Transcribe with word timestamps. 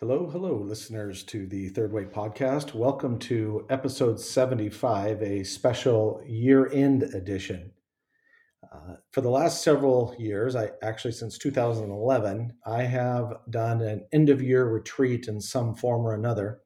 Hello, 0.00 0.28
hello, 0.30 0.54
listeners 0.54 1.24
to 1.24 1.48
the 1.48 1.70
Third 1.70 1.92
Way 1.92 2.04
podcast. 2.04 2.72
Welcome 2.72 3.18
to 3.18 3.66
episode 3.68 4.20
75, 4.20 5.20
a 5.20 5.42
special 5.42 6.22
year 6.24 6.70
end 6.72 7.02
edition. 7.02 7.72
Uh, 8.72 8.94
for 9.10 9.22
the 9.22 9.28
last 9.28 9.64
several 9.64 10.14
years, 10.16 10.54
I 10.54 10.70
actually 10.84 11.10
since 11.10 11.36
2011, 11.36 12.52
I 12.64 12.82
have 12.84 13.38
done 13.50 13.80
an 13.80 14.06
end 14.12 14.28
of 14.28 14.40
year 14.40 14.66
retreat 14.68 15.26
in 15.26 15.40
some 15.40 15.74
form 15.74 16.06
or 16.06 16.14
another. 16.14 16.60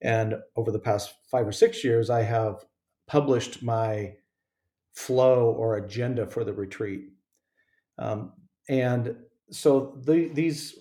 And 0.00 0.36
over 0.54 0.70
the 0.70 0.78
past 0.78 1.12
five 1.28 1.48
or 1.48 1.52
six 1.52 1.82
years, 1.82 2.10
I 2.10 2.22
have 2.22 2.64
published 3.08 3.60
my 3.60 4.12
flow 4.94 5.50
or 5.50 5.78
agenda 5.78 6.28
for 6.28 6.44
the 6.44 6.52
retreat. 6.52 7.08
Um, 7.98 8.34
and 8.68 9.16
so 9.50 9.98
the, 10.04 10.28
these 10.28 10.76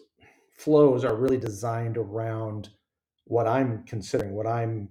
flows 0.58 1.05
are 1.05 1.16
really 1.16 1.38
designed 1.38 1.98
around 1.98 2.70
what 3.25 3.47
I'm 3.47 3.84
considering, 3.84 4.34
what 4.34 4.47
I'm 4.47 4.89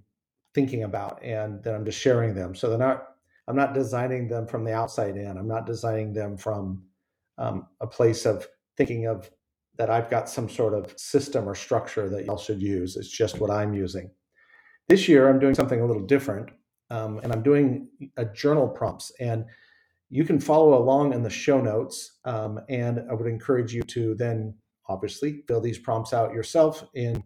thinking 0.53 0.83
about, 0.83 1.21
and 1.23 1.63
then 1.63 1.75
I'm 1.75 1.85
just 1.85 1.99
sharing 1.99 2.33
them. 2.33 2.55
So 2.55 2.69
they're 2.69 2.77
not, 2.77 3.07
I'm 3.47 3.55
not 3.55 3.73
designing 3.73 4.27
them 4.27 4.47
from 4.47 4.63
the 4.63 4.73
outside 4.73 5.17
in. 5.17 5.37
I'm 5.37 5.47
not 5.47 5.65
designing 5.65 6.13
them 6.13 6.37
from 6.37 6.83
um, 7.37 7.67
a 7.81 7.87
place 7.87 8.25
of 8.25 8.47
thinking 8.77 9.07
of 9.07 9.29
that 9.77 9.89
I've 9.89 10.09
got 10.09 10.29
some 10.29 10.49
sort 10.49 10.73
of 10.73 10.93
system 10.97 11.47
or 11.47 11.53
structure 11.53 12.09
that 12.09 12.25
y'all 12.25 12.37
should 12.37 12.61
use. 12.61 12.95
It's 12.95 13.09
just 13.09 13.39
what 13.39 13.51
I'm 13.51 13.73
using. 13.73 14.09
This 14.87 15.07
year, 15.07 15.29
I'm 15.29 15.39
doing 15.39 15.53
something 15.53 15.81
a 15.81 15.85
little 15.85 16.05
different, 16.05 16.49
um, 16.89 17.19
and 17.21 17.31
I'm 17.31 17.43
doing 17.43 17.89
a 18.15 18.25
journal 18.25 18.67
prompts. 18.67 19.11
And 19.19 19.45
you 20.09 20.23
can 20.23 20.39
follow 20.39 20.81
along 20.81 21.13
in 21.13 21.21
the 21.21 21.29
show 21.29 21.61
notes. 21.61 22.19
Um, 22.25 22.59
and 22.69 23.01
I 23.09 23.13
would 23.13 23.27
encourage 23.27 23.73
you 23.73 23.83
to 23.83 24.15
then 24.15 24.55
obviously 24.87 25.43
fill 25.47 25.61
these 25.61 25.79
prompts 25.79 26.13
out 26.13 26.33
yourself 26.33 26.83
in 26.93 27.23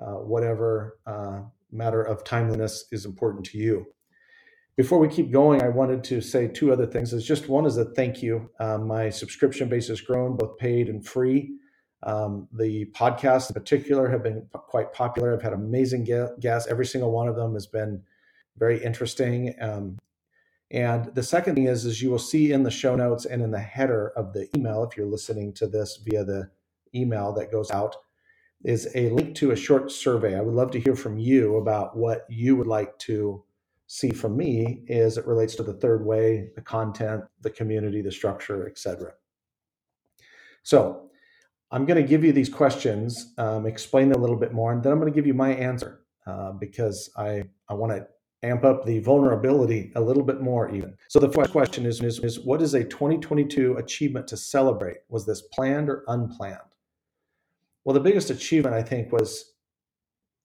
uh, 0.00 0.14
whatever 0.14 0.98
uh, 1.06 1.40
matter 1.70 2.02
of 2.02 2.24
timeliness 2.24 2.86
is 2.92 3.04
important 3.04 3.44
to 3.46 3.58
you. 3.58 3.86
Before 4.76 4.98
we 4.98 5.08
keep 5.08 5.30
going, 5.30 5.62
I 5.62 5.68
wanted 5.68 6.02
to 6.04 6.20
say 6.20 6.48
two 6.48 6.72
other 6.72 6.86
things. 6.86 7.12
Is 7.12 7.26
just 7.26 7.48
one 7.48 7.66
is 7.66 7.76
a 7.76 7.84
thank 7.84 8.22
you. 8.22 8.50
Um, 8.60 8.86
my 8.86 9.10
subscription 9.10 9.68
base 9.68 9.88
has 9.88 10.00
grown, 10.00 10.36
both 10.36 10.56
paid 10.56 10.88
and 10.88 11.06
free. 11.06 11.50
Um, 12.02 12.48
the 12.52 12.86
podcasts 12.86 13.50
in 13.50 13.54
particular 13.54 14.08
have 14.08 14.22
been 14.22 14.40
p- 14.42 14.60
quite 14.68 14.92
popular. 14.94 15.34
I've 15.34 15.42
had 15.42 15.52
amazing 15.52 16.04
guests. 16.04 16.66
Every 16.70 16.86
single 16.86 17.10
one 17.10 17.28
of 17.28 17.36
them 17.36 17.52
has 17.52 17.66
been 17.66 18.02
very 18.56 18.82
interesting. 18.82 19.54
Um, 19.60 19.98
and 20.70 21.14
the 21.14 21.22
second 21.22 21.56
thing 21.56 21.66
is, 21.66 21.84
is 21.84 22.00
you 22.00 22.10
will 22.10 22.18
see 22.18 22.52
in 22.52 22.62
the 22.62 22.70
show 22.70 22.94
notes 22.94 23.26
and 23.26 23.42
in 23.42 23.50
the 23.50 23.58
header 23.58 24.12
of 24.16 24.32
the 24.32 24.48
email, 24.56 24.82
if 24.84 24.96
you're 24.96 25.06
listening 25.06 25.52
to 25.54 25.66
this 25.66 26.00
via 26.02 26.24
the 26.24 26.48
email 26.94 27.32
that 27.32 27.52
goes 27.52 27.70
out 27.70 27.96
is 28.64 28.88
a 28.94 29.08
link 29.10 29.34
to 29.36 29.52
a 29.52 29.56
short 29.56 29.90
survey. 29.90 30.36
I 30.36 30.40
would 30.40 30.54
love 30.54 30.70
to 30.72 30.80
hear 30.80 30.94
from 30.94 31.18
you 31.18 31.56
about 31.56 31.96
what 31.96 32.26
you 32.28 32.56
would 32.56 32.66
like 32.66 32.98
to 33.00 33.42
see 33.86 34.10
from 34.10 34.36
me 34.36 34.84
as 34.88 35.16
it 35.16 35.26
relates 35.26 35.54
to 35.56 35.62
the 35.62 35.74
third 35.74 36.04
way, 36.04 36.50
the 36.54 36.60
content, 36.60 37.24
the 37.40 37.50
community, 37.50 38.02
the 38.02 38.12
structure, 38.12 38.68
etc. 38.68 39.12
So 40.62 41.10
I'm 41.72 41.86
going 41.86 42.00
to 42.00 42.08
give 42.08 42.22
you 42.22 42.32
these 42.32 42.48
questions, 42.48 43.32
um, 43.38 43.66
explain 43.66 44.08
them 44.08 44.18
a 44.18 44.20
little 44.20 44.36
bit 44.36 44.52
more, 44.52 44.72
and 44.72 44.82
then 44.82 44.92
I'm 44.92 45.00
going 45.00 45.12
to 45.12 45.16
give 45.16 45.26
you 45.26 45.34
my 45.34 45.50
answer 45.54 46.00
uh, 46.26 46.52
because 46.52 47.10
I, 47.16 47.44
I 47.68 47.74
want 47.74 47.92
to 47.92 48.06
amp 48.42 48.64
up 48.64 48.84
the 48.84 49.00
vulnerability 49.00 49.92
a 49.94 50.00
little 50.00 50.22
bit 50.22 50.40
more 50.40 50.70
even. 50.70 50.96
So 51.08 51.18
the 51.18 51.30
first 51.30 51.52
question 51.52 51.84
is, 51.86 52.00
is, 52.00 52.18
is 52.20 52.40
what 52.40 52.62
is 52.62 52.74
a 52.74 52.84
2022 52.84 53.76
achievement 53.76 54.26
to 54.28 54.36
celebrate? 54.36 54.98
Was 55.08 55.26
this 55.26 55.42
planned 55.42 55.88
or 55.88 56.04
unplanned? 56.08 56.58
Well, 57.84 57.94
the 57.94 58.00
biggest 58.00 58.30
achievement 58.30 58.74
I 58.74 58.82
think 58.82 59.12
was 59.12 59.52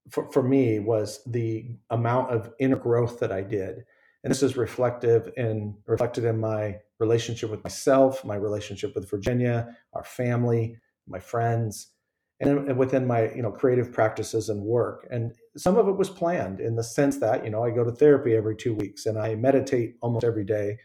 for, 0.10 0.32
for 0.32 0.44
me 0.44 0.80
was 0.80 1.22
the 1.26 1.76
amount 1.90 2.32
of 2.32 2.54
inner 2.60 2.76
growth 2.76 3.20
that 3.20 3.32
I 3.32 3.42
did. 3.42 3.84
And 4.24 4.32
this 4.32 4.44
is 4.44 4.58
reflective 4.58 5.32
in 5.38 5.76
reflected 5.86 6.26
in 6.26 6.40
my 6.40 6.78
relationship 7.00 7.52
with 7.52 7.64
myself, 7.64 8.26
my 8.26 8.36
relationship 8.36 8.96
with 8.96 9.10
Virginia, 9.10 9.76
our 9.94 10.04
family, 10.04 10.78
my 11.08 11.20
friends, 11.20 11.92
and 12.40 12.76
within 12.78 13.06
my 13.06 13.32
you 13.34 13.42
know 13.42 13.52
creative 13.52 13.94
practices 13.94 14.50
and 14.50 14.62
work. 14.62 15.08
And 15.12 15.34
some 15.58 15.78
of 15.78 15.88
it 15.88 15.96
was 15.96 16.10
planned 16.10 16.60
in 16.60 16.76
the 16.76 16.84
sense 16.84 17.20
that 17.20 17.46
you 17.46 17.52
know 17.52 17.64
I 17.64 17.70
go 17.70 17.84
to 17.84 17.92
therapy 17.92 18.36
every 18.36 18.56
two 18.56 18.74
weeks 18.74 19.06
and 19.06 19.18
I 19.18 19.36
meditate 19.36 19.96
almost 20.02 20.26
every 20.26 20.44
day. 20.44 20.80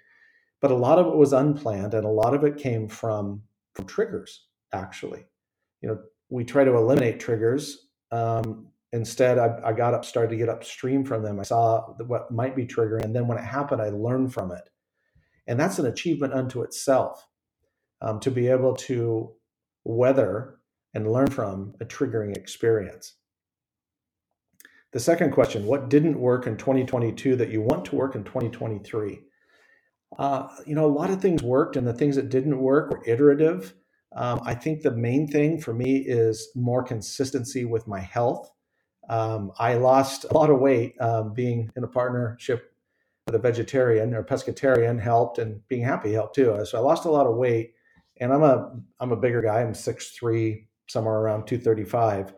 But 0.61 0.71
a 0.71 0.77
lot 0.77 0.99
of 0.99 1.07
it 1.07 1.17
was 1.17 1.33
unplanned, 1.33 1.95
and 1.95 2.05
a 2.05 2.11
lot 2.11 2.35
of 2.35 2.45
it 2.45 2.59
came 2.59 2.89
from 2.89 3.43
from 3.75 3.87
triggers. 3.87 4.47
Actually, 4.73 5.25
you 5.81 5.89
know, 5.89 5.99
we 6.31 6.45
try 6.45 6.65
to 6.65 6.77
eliminate 6.77 7.21
triggers. 7.21 7.89
Um, 8.11 8.69
instead, 8.93 9.39
I, 9.39 9.61
I, 9.65 9.73
got 9.73 9.95
up, 9.95 10.05
started 10.05 10.31
to 10.31 10.37
get 10.37 10.49
upstream 10.49 11.05
from 11.05 11.23
them. 11.23 11.39
I 11.39 11.43
saw 11.43 11.93
what 12.07 12.31
might 12.31 12.57
be 12.57 12.67
triggering, 12.67 13.05
and 13.05 13.15
then 13.15 13.27
when 13.27 13.39
it 13.39 13.45
happened, 13.45 13.83
I 13.83 13.91
learned 13.91 14.33
from 14.33 14.53
it, 14.53 14.69
and 15.47 15.59
that's 15.59 15.79
an 15.79 15.87
achievement 15.87 16.33
unto 16.33 16.63
itself. 16.63 17.27
Um, 18.03 18.19
to 18.21 18.31
be 18.31 18.49
able 18.49 18.75
to 18.77 19.31
weather 19.85 20.57
and 20.95 21.13
learn 21.13 21.27
from 21.27 21.75
a 21.83 21.85
triggering 21.85 22.35
experience. 22.35 23.17
The 24.93 25.01
second 25.01 25.33
question: 25.33 25.67
What 25.67 25.91
didn't 25.91 26.19
work 26.19 26.47
in 26.47 26.57
2022 26.57 27.37
that 27.37 27.51
you 27.51 27.61
want 27.61 27.85
to 27.87 27.97
work 27.97 28.15
in 28.15 28.25
2023? 28.25 29.21
Uh, 30.19 30.49
you 30.67 30.75
know, 30.75 30.87
a 30.87 30.87
lot 30.87 31.11
of 31.11 31.21
things 31.21 31.43
worked, 31.43 31.77
and 31.77 31.87
the 31.87 31.93
things 31.93 32.17
that 32.17 32.31
didn't 32.31 32.59
work 32.59 32.91
were 32.91 33.03
iterative. 33.07 33.75
Um, 34.15 34.41
I 34.45 34.55
think 34.55 34.83
the 34.83 34.91
main 34.91 35.29
thing 35.29 35.61
for 35.61 35.73
me 35.73 35.99
is 35.99 36.49
more 36.55 36.83
consistency 36.83 37.65
with 37.65 37.87
my 37.87 38.01
health. 38.01 38.51
Um, 39.09 39.53
I 39.59 39.75
lost 39.75 40.25
a 40.25 40.35
lot 40.35 40.51
of 40.51 40.61
weight 40.61 41.01
um, 41.01 41.33
being 41.33 41.71
in 41.77 41.85
a 41.85 41.89
partnership 41.89 42.73
with 43.27 43.35
a 43.35 43.39
vegetarian 43.39 44.15
or 44.15 44.25
pescatarian 44.25 45.01
helped, 45.01 45.39
and 45.39 45.67
being 45.69 45.83
happy 45.83 46.13
helped 46.13 46.35
too. 46.35 46.65
So 46.65 46.79
I 46.79 46.81
lost 46.81 47.05
a 47.05 47.11
lot 47.11 47.27
of 47.27 47.37
weight, 47.37 47.75
and 48.21 48.33
I'm 48.33 48.43
a 48.43 48.73
I'm 48.99 49.13
a 49.13 49.17
bigger 49.17 49.43
guy. 49.43 49.61
I'm 49.61 49.75
six 49.75 50.11
three, 50.11 50.69
somewhere 50.89 51.17
around 51.17 51.47
two 51.47 51.59
thirty 51.59 51.85
five, 51.85 52.35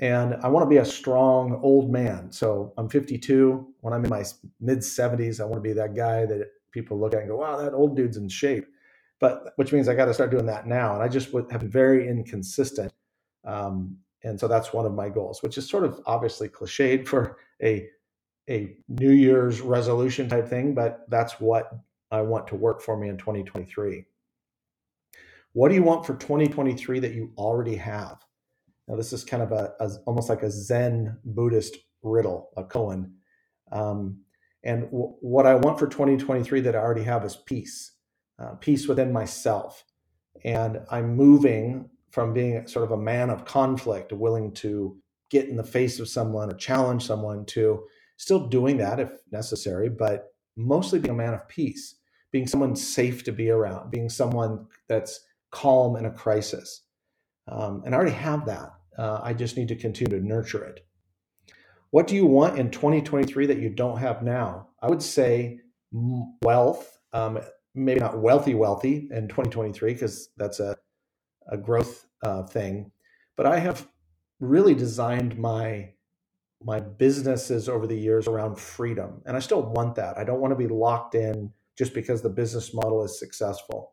and 0.00 0.34
I 0.42 0.48
want 0.48 0.64
to 0.64 0.70
be 0.70 0.78
a 0.78 0.84
strong 0.84 1.60
old 1.62 1.90
man. 1.90 2.32
So 2.32 2.72
I'm 2.78 2.88
52. 2.88 3.66
When 3.80 3.94
I'm 3.94 4.04
in 4.04 4.10
my 4.10 4.24
mid 4.60 4.78
70s, 4.78 5.40
I 5.40 5.44
want 5.44 5.56
to 5.56 5.68
be 5.68 5.74
that 5.74 5.94
guy 5.94 6.26
that 6.26 6.48
people 6.72 6.98
look 6.98 7.14
at 7.14 7.20
and 7.20 7.28
go, 7.28 7.36
"Wow, 7.36 7.58
that 7.58 7.74
old 7.74 7.96
dude's 7.96 8.16
in 8.16 8.28
shape." 8.28 8.66
But 9.24 9.54
which 9.56 9.72
means 9.72 9.88
I 9.88 9.94
got 9.94 10.04
to 10.04 10.12
start 10.12 10.30
doing 10.30 10.44
that 10.44 10.66
now. 10.66 10.92
And 10.92 11.02
I 11.02 11.08
just 11.08 11.32
would 11.32 11.50
have 11.50 11.62
been 11.62 11.70
very 11.70 12.06
inconsistent. 12.06 12.92
Um, 13.46 13.96
and 14.22 14.38
so 14.38 14.46
that's 14.46 14.74
one 14.74 14.84
of 14.84 14.92
my 14.92 15.08
goals, 15.08 15.42
which 15.42 15.56
is 15.56 15.66
sort 15.66 15.84
of 15.84 15.98
obviously 16.04 16.46
cliched 16.46 17.08
for 17.08 17.38
a 17.62 17.88
a 18.50 18.76
New 18.86 19.12
Year's 19.12 19.62
resolution 19.62 20.28
type 20.28 20.46
thing, 20.46 20.74
but 20.74 21.06
that's 21.08 21.40
what 21.40 21.70
I 22.10 22.20
want 22.20 22.46
to 22.48 22.54
work 22.54 22.82
for 22.82 22.98
me 22.98 23.08
in 23.08 23.16
2023. 23.16 24.04
What 25.54 25.70
do 25.70 25.74
you 25.74 25.82
want 25.82 26.04
for 26.04 26.16
2023 26.16 26.98
that 27.00 27.14
you 27.14 27.32
already 27.38 27.76
have? 27.76 28.22
Now, 28.86 28.96
this 28.96 29.14
is 29.14 29.24
kind 29.24 29.42
of 29.42 29.52
a, 29.52 29.72
a 29.80 29.90
almost 30.04 30.28
like 30.28 30.42
a 30.42 30.50
Zen 30.50 31.16
Buddhist 31.24 31.78
riddle, 32.02 32.50
a 32.58 32.64
koan. 32.64 33.12
Um, 33.72 34.18
and 34.64 34.82
w- 34.90 35.14
what 35.22 35.46
I 35.46 35.54
want 35.54 35.78
for 35.78 35.86
2023 35.86 36.60
that 36.60 36.76
I 36.76 36.78
already 36.78 37.04
have 37.04 37.24
is 37.24 37.36
peace 37.36 37.93
uh, 38.38 38.54
peace 38.54 38.88
within 38.88 39.12
myself. 39.12 39.84
And 40.44 40.80
I'm 40.90 41.16
moving 41.16 41.88
from 42.10 42.32
being 42.32 42.66
sort 42.66 42.84
of 42.84 42.92
a 42.92 42.96
man 42.96 43.30
of 43.30 43.44
conflict, 43.44 44.12
willing 44.12 44.52
to 44.52 44.96
get 45.30 45.48
in 45.48 45.56
the 45.56 45.64
face 45.64 45.98
of 45.98 46.08
someone 46.08 46.50
or 46.50 46.54
challenge 46.54 47.04
someone, 47.04 47.44
to 47.46 47.84
still 48.16 48.46
doing 48.46 48.76
that 48.78 49.00
if 49.00 49.10
necessary, 49.32 49.88
but 49.88 50.32
mostly 50.56 50.98
being 50.98 51.14
a 51.14 51.16
man 51.16 51.34
of 51.34 51.48
peace, 51.48 51.96
being 52.30 52.46
someone 52.46 52.76
safe 52.76 53.24
to 53.24 53.32
be 53.32 53.50
around, 53.50 53.90
being 53.90 54.08
someone 54.08 54.66
that's 54.88 55.20
calm 55.50 55.96
in 55.96 56.06
a 56.06 56.10
crisis. 56.10 56.82
Um, 57.48 57.82
and 57.84 57.94
I 57.94 57.98
already 57.98 58.16
have 58.16 58.46
that. 58.46 58.70
Uh, 58.96 59.20
I 59.22 59.32
just 59.34 59.56
need 59.56 59.68
to 59.68 59.76
continue 59.76 60.18
to 60.18 60.26
nurture 60.26 60.64
it. 60.64 60.86
What 61.90 62.06
do 62.06 62.16
you 62.16 62.26
want 62.26 62.58
in 62.58 62.70
2023 62.70 63.46
that 63.46 63.58
you 63.58 63.70
don't 63.70 63.98
have 63.98 64.22
now? 64.22 64.68
I 64.82 64.88
would 64.88 65.02
say 65.02 65.60
wealth. 66.42 66.98
Um, 67.12 67.38
maybe 67.74 68.00
not 68.00 68.18
wealthy, 68.18 68.54
wealthy 68.54 69.08
in 69.10 69.28
2023 69.28 69.92
because 69.94 70.30
that's 70.36 70.60
a, 70.60 70.76
a 71.50 71.56
growth 71.56 72.06
uh, 72.22 72.44
thing. 72.44 72.90
But 73.36 73.46
I 73.46 73.58
have 73.58 73.88
really 74.40 74.74
designed 74.74 75.38
my 75.38 75.90
my 76.62 76.80
businesses 76.80 77.68
over 77.68 77.86
the 77.86 77.98
years 77.98 78.26
around 78.26 78.58
freedom, 78.58 79.20
and 79.26 79.36
I 79.36 79.40
still 79.40 79.62
want 79.62 79.96
that. 79.96 80.16
I 80.16 80.24
don't 80.24 80.40
want 80.40 80.52
to 80.52 80.56
be 80.56 80.66
locked 80.66 81.14
in 81.14 81.52
just 81.76 81.92
because 81.92 82.22
the 82.22 82.30
business 82.30 82.72
model 82.72 83.04
is 83.04 83.18
successful. 83.18 83.92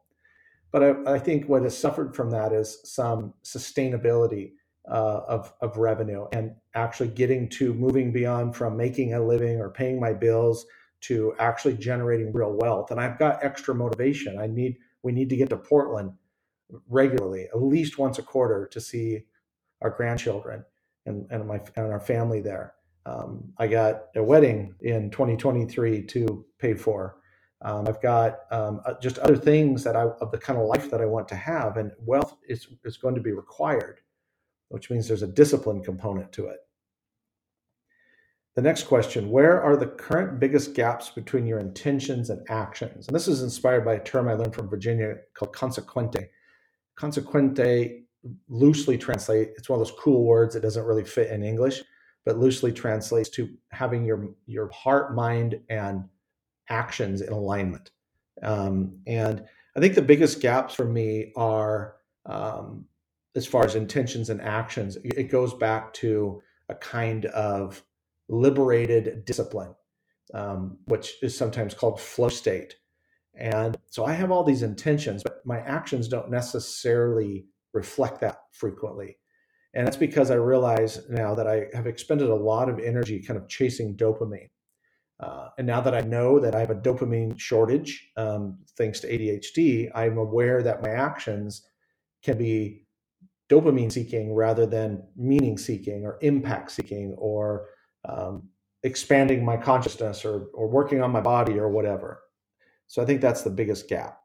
But 0.71 0.83
I, 0.83 1.15
I 1.15 1.19
think 1.19 1.49
what 1.49 1.63
has 1.63 1.77
suffered 1.77 2.15
from 2.15 2.29
that 2.31 2.53
is 2.53 2.79
some 2.85 3.33
sustainability 3.43 4.53
uh, 4.89 5.21
of 5.27 5.53
of 5.61 5.77
revenue 5.77 6.27
and 6.31 6.55
actually 6.75 7.09
getting 7.09 7.49
to 7.49 7.73
moving 7.73 8.11
beyond 8.11 8.55
from 8.55 8.77
making 8.77 9.13
a 9.13 9.23
living 9.23 9.59
or 9.59 9.69
paying 9.69 9.99
my 9.99 10.13
bills 10.13 10.65
to 11.01 11.33
actually 11.39 11.75
generating 11.75 12.33
real 12.33 12.53
wealth. 12.53 12.91
And 12.91 12.99
I've 12.99 13.19
got 13.19 13.43
extra 13.43 13.75
motivation. 13.75 14.39
I 14.39 14.47
need 14.47 14.77
we 15.03 15.11
need 15.11 15.29
to 15.29 15.37
get 15.37 15.49
to 15.49 15.57
Portland 15.57 16.13
regularly, 16.89 17.47
at 17.53 17.61
least 17.61 17.99
once 17.99 18.19
a 18.19 18.23
quarter 18.23 18.67
to 18.71 18.81
see 18.81 19.25
our 19.81 19.89
grandchildren. 19.91 20.63
and, 21.05 21.27
and 21.31 21.47
my 21.47 21.61
and 21.75 21.91
our 21.91 21.99
family 21.99 22.41
there. 22.41 22.75
Um, 23.05 23.53
I 23.57 23.67
got 23.67 24.05
a 24.15 24.23
wedding 24.23 24.75
in 24.81 25.09
2023 25.11 26.03
to 26.03 26.45
pay 26.59 26.75
for. 26.75 27.17
Um, 27.63 27.87
I've 27.87 28.01
got 28.01 28.41
um, 28.51 28.81
uh, 28.85 28.93
just 29.01 29.19
other 29.19 29.37
things 29.37 29.83
that 29.83 29.95
I 29.95 30.03
of 30.03 30.31
the 30.31 30.37
kind 30.37 30.59
of 30.59 30.67
life 30.67 30.91
that 30.91 31.01
I 31.01 31.05
want 31.05 31.27
to 31.29 31.35
have, 31.35 31.77
and 31.77 31.91
wealth 31.99 32.37
is 32.47 32.67
is 32.83 32.97
going 32.97 33.15
to 33.15 33.21
be 33.21 33.31
required, 33.31 34.01
which 34.69 34.89
means 34.91 35.07
there's 35.07 35.23
a 35.23 35.27
discipline 35.27 35.83
component 35.83 36.31
to 36.33 36.47
it. 36.47 36.59
The 38.55 38.61
next 38.61 38.83
question 38.83 39.29
Where 39.29 39.61
are 39.61 39.77
the 39.77 39.87
current 39.87 40.39
biggest 40.39 40.73
gaps 40.73 41.09
between 41.09 41.45
your 41.45 41.59
intentions 41.59 42.29
and 42.29 42.45
actions? 42.49 43.07
And 43.07 43.15
this 43.15 43.27
is 43.27 43.43
inspired 43.43 43.85
by 43.85 43.95
a 43.95 44.03
term 44.03 44.27
I 44.27 44.33
learned 44.33 44.55
from 44.55 44.69
Virginia 44.69 45.15
called 45.33 45.53
consequente. 45.53 46.29
Consequente 46.95 48.03
loosely 48.49 48.97
translate, 48.97 49.49
it's 49.57 49.69
one 49.69 49.79
of 49.79 49.87
those 49.87 49.97
cool 49.97 50.25
words 50.25 50.53
that 50.53 50.61
doesn't 50.61 50.85
really 50.85 51.03
fit 51.03 51.31
in 51.31 51.43
English, 51.43 51.81
but 52.25 52.37
loosely 52.37 52.71
translates 52.71 53.29
to 53.29 53.49
having 53.69 54.05
your, 54.05 54.29
your 54.45 54.69
heart, 54.69 55.15
mind, 55.15 55.59
and 55.69 56.03
actions 56.69 57.21
in 57.21 57.33
alignment. 57.33 57.91
Um, 58.43 58.99
and 59.07 59.43
I 59.75 59.79
think 59.79 59.95
the 59.95 60.01
biggest 60.01 60.39
gaps 60.39 60.75
for 60.75 60.85
me 60.85 61.31
are 61.35 61.95
um, 62.25 62.85
as 63.35 63.47
far 63.47 63.65
as 63.65 63.75
intentions 63.75 64.29
and 64.29 64.41
actions, 64.41 64.97
it 65.03 65.31
goes 65.31 65.53
back 65.53 65.93
to 65.95 66.41
a 66.69 66.75
kind 66.75 67.25
of 67.25 67.83
liberated 68.31 69.25
discipline, 69.25 69.75
um, 70.33 70.79
which 70.85 71.21
is 71.21 71.37
sometimes 71.37 71.73
called 71.75 71.99
flow 71.99 72.29
state. 72.29 72.75
And 73.35 73.77
so 73.87 74.05
I 74.05 74.13
have 74.13 74.31
all 74.31 74.43
these 74.43 74.63
intentions, 74.63 75.21
but 75.21 75.41
my 75.45 75.59
actions 75.59 76.07
don't 76.07 76.31
necessarily 76.31 77.45
reflect 77.73 78.21
that 78.21 78.39
frequently. 78.51 79.17
And 79.73 79.85
that's 79.85 79.97
because 79.97 80.31
I 80.31 80.35
realize 80.35 80.99
now 81.09 81.35
that 81.35 81.47
I 81.47 81.67
have 81.73 81.87
expended 81.87 82.29
a 82.29 82.35
lot 82.35 82.69
of 82.69 82.79
energy 82.79 83.21
kind 83.21 83.37
of 83.37 83.47
chasing 83.47 83.95
dopamine. 83.95 84.49
Uh, 85.19 85.49
and 85.57 85.67
now 85.67 85.79
that 85.81 85.93
I 85.93 86.01
know 86.01 86.39
that 86.39 86.55
I 86.55 86.59
have 86.59 86.71
a 86.71 86.75
dopamine 86.75 87.39
shortage, 87.39 88.11
um, 88.17 88.57
thanks 88.77 88.99
to 89.01 89.07
ADHD, 89.07 89.91
I'm 89.93 90.17
aware 90.17 90.63
that 90.63 90.81
my 90.81 90.89
actions 90.89 91.67
can 92.23 92.37
be 92.37 92.85
dopamine 93.49 93.91
seeking 93.91 94.33
rather 94.33 94.65
than 94.65 95.03
meaning 95.15 95.57
seeking 95.57 96.05
or 96.05 96.17
impact 96.21 96.71
seeking 96.71 97.13
or 97.17 97.67
um, 98.05 98.49
expanding 98.83 99.45
my 99.45 99.57
consciousness 99.57 100.25
or, 100.25 100.47
or 100.53 100.67
working 100.67 101.01
on 101.01 101.11
my 101.11 101.21
body 101.21 101.59
or 101.59 101.69
whatever. 101.69 102.21
So 102.87 103.01
I 103.01 103.05
think 103.05 103.21
that's 103.21 103.43
the 103.43 103.49
biggest 103.49 103.87
gap. 103.87 104.19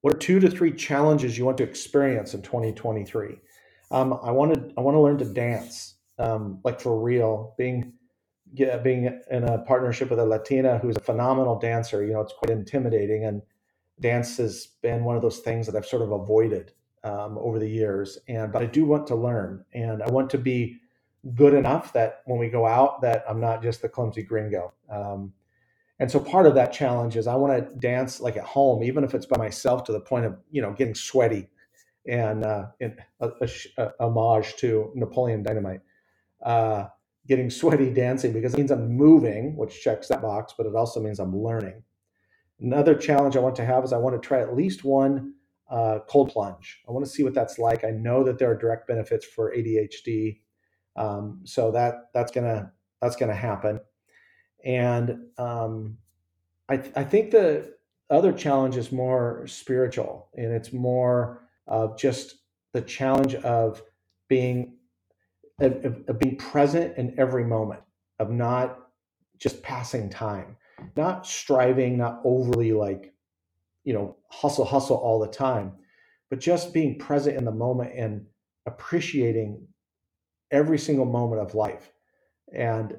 What 0.00 0.14
are 0.14 0.18
two 0.18 0.40
to 0.40 0.50
three 0.50 0.72
challenges 0.72 1.38
you 1.38 1.44
want 1.44 1.58
to 1.58 1.64
experience 1.64 2.34
in 2.34 2.42
2023? 2.42 3.38
Um, 3.90 4.18
I 4.22 4.30
wanted 4.30 4.72
I 4.76 4.80
want 4.80 4.96
to 4.96 5.00
learn 5.00 5.18
to 5.18 5.24
dance, 5.24 5.96
um, 6.18 6.60
like 6.64 6.80
for 6.80 7.00
real. 7.00 7.54
Being 7.58 7.92
yeah, 8.52 8.78
being 8.78 9.20
in 9.30 9.44
a 9.44 9.58
partnership 9.58 10.10
with 10.10 10.18
a 10.18 10.24
Latina 10.24 10.78
who's 10.78 10.96
a 10.96 11.00
phenomenal 11.00 11.58
dancer, 11.58 12.04
you 12.04 12.12
know, 12.12 12.20
it's 12.20 12.32
quite 12.32 12.50
intimidating. 12.50 13.24
And 13.24 13.42
dance 14.00 14.36
has 14.38 14.68
been 14.82 15.04
one 15.04 15.16
of 15.16 15.22
those 15.22 15.38
things 15.38 15.66
that 15.66 15.76
I've 15.76 15.86
sort 15.86 16.02
of 16.02 16.12
avoided 16.12 16.72
um, 17.04 17.38
over 17.38 17.58
the 17.58 17.68
years. 17.68 18.18
And 18.28 18.52
but 18.52 18.62
I 18.62 18.66
do 18.66 18.84
want 18.84 19.06
to 19.08 19.14
learn, 19.14 19.64
and 19.72 20.02
I 20.02 20.10
want 20.10 20.30
to 20.30 20.38
be 20.38 20.80
good 21.34 21.54
enough 21.54 21.92
that 21.92 22.22
when 22.26 22.38
we 22.38 22.48
go 22.48 22.66
out, 22.66 23.00
that 23.02 23.24
I'm 23.28 23.40
not 23.40 23.62
just 23.62 23.82
the 23.82 23.88
clumsy 23.88 24.22
gringo. 24.22 24.72
Um, 24.90 25.32
and 25.98 26.10
so 26.10 26.18
part 26.18 26.46
of 26.46 26.54
that 26.56 26.72
challenge 26.72 27.16
is 27.16 27.26
I 27.26 27.36
want 27.36 27.56
to 27.56 27.74
dance 27.78 28.20
like 28.20 28.36
at 28.36 28.44
home, 28.44 28.82
even 28.82 29.04
if 29.04 29.14
it's 29.14 29.26
by 29.26 29.38
myself, 29.38 29.84
to 29.84 29.92
the 29.92 30.00
point 30.00 30.24
of 30.24 30.36
you 30.50 30.60
know 30.60 30.72
getting 30.72 30.94
sweaty, 30.94 31.48
and 32.08 32.44
uh, 32.44 32.66
in 32.80 32.96
a, 33.20 33.30
a, 33.40 33.48
a, 33.78 33.92
homage 34.00 34.56
to 34.56 34.90
Napoleon 34.96 35.44
Dynamite, 35.44 35.80
uh, 36.44 36.86
getting 37.28 37.50
sweaty 37.50 37.90
dancing 37.90 38.32
because 38.32 38.54
it 38.54 38.58
means 38.58 38.72
I'm 38.72 38.88
moving, 38.88 39.56
which 39.56 39.80
checks 39.80 40.08
that 40.08 40.22
box, 40.22 40.54
but 40.56 40.66
it 40.66 40.74
also 40.74 41.00
means 41.00 41.20
I'm 41.20 41.36
learning. 41.36 41.82
Another 42.60 42.94
challenge 42.94 43.36
I 43.36 43.40
want 43.40 43.56
to 43.56 43.64
have 43.64 43.84
is 43.84 43.92
I 43.92 43.98
want 43.98 44.20
to 44.20 44.26
try 44.26 44.40
at 44.40 44.56
least 44.56 44.84
one 44.84 45.34
uh, 45.70 46.00
cold 46.08 46.30
plunge. 46.30 46.82
I 46.88 46.92
want 46.92 47.04
to 47.04 47.10
see 47.10 47.22
what 47.22 47.34
that's 47.34 47.58
like. 47.58 47.84
I 47.84 47.90
know 47.90 48.24
that 48.24 48.38
there 48.38 48.50
are 48.50 48.56
direct 48.56 48.88
benefits 48.88 49.24
for 49.24 49.54
ADHD 49.54 50.40
um, 50.96 51.40
so 51.44 51.70
that 51.72 52.10
that's 52.12 52.32
gonna 52.32 52.72
that's 53.00 53.16
gonna 53.16 53.34
happen, 53.34 53.80
and 54.64 55.26
um, 55.38 55.98
I 56.68 56.74
I 56.94 57.04
think 57.04 57.30
the 57.30 57.74
other 58.10 58.32
challenge 58.32 58.76
is 58.76 58.92
more 58.92 59.46
spiritual, 59.46 60.28
and 60.36 60.52
it's 60.52 60.72
more 60.72 61.48
of 61.66 61.98
just 61.98 62.36
the 62.72 62.82
challenge 62.82 63.34
of 63.36 63.82
being 64.28 64.76
of, 65.60 66.02
of 66.08 66.18
being 66.18 66.36
present 66.36 66.96
in 66.98 67.14
every 67.18 67.44
moment, 67.44 67.80
of 68.18 68.30
not 68.30 68.78
just 69.38 69.62
passing 69.62 70.10
time, 70.10 70.56
not 70.96 71.26
striving, 71.26 71.96
not 71.96 72.20
overly 72.24 72.72
like 72.72 73.14
you 73.84 73.94
know 73.94 74.16
hustle 74.28 74.66
hustle 74.66 74.96
all 74.96 75.18
the 75.18 75.28
time, 75.28 75.72
but 76.28 76.38
just 76.38 76.74
being 76.74 76.98
present 76.98 77.36
in 77.36 77.44
the 77.44 77.50
moment 77.50 77.92
and 77.96 78.26
appreciating 78.66 79.66
every 80.52 80.78
single 80.78 81.06
moment 81.06 81.42
of 81.42 81.54
life. 81.54 81.90
And 82.54 82.98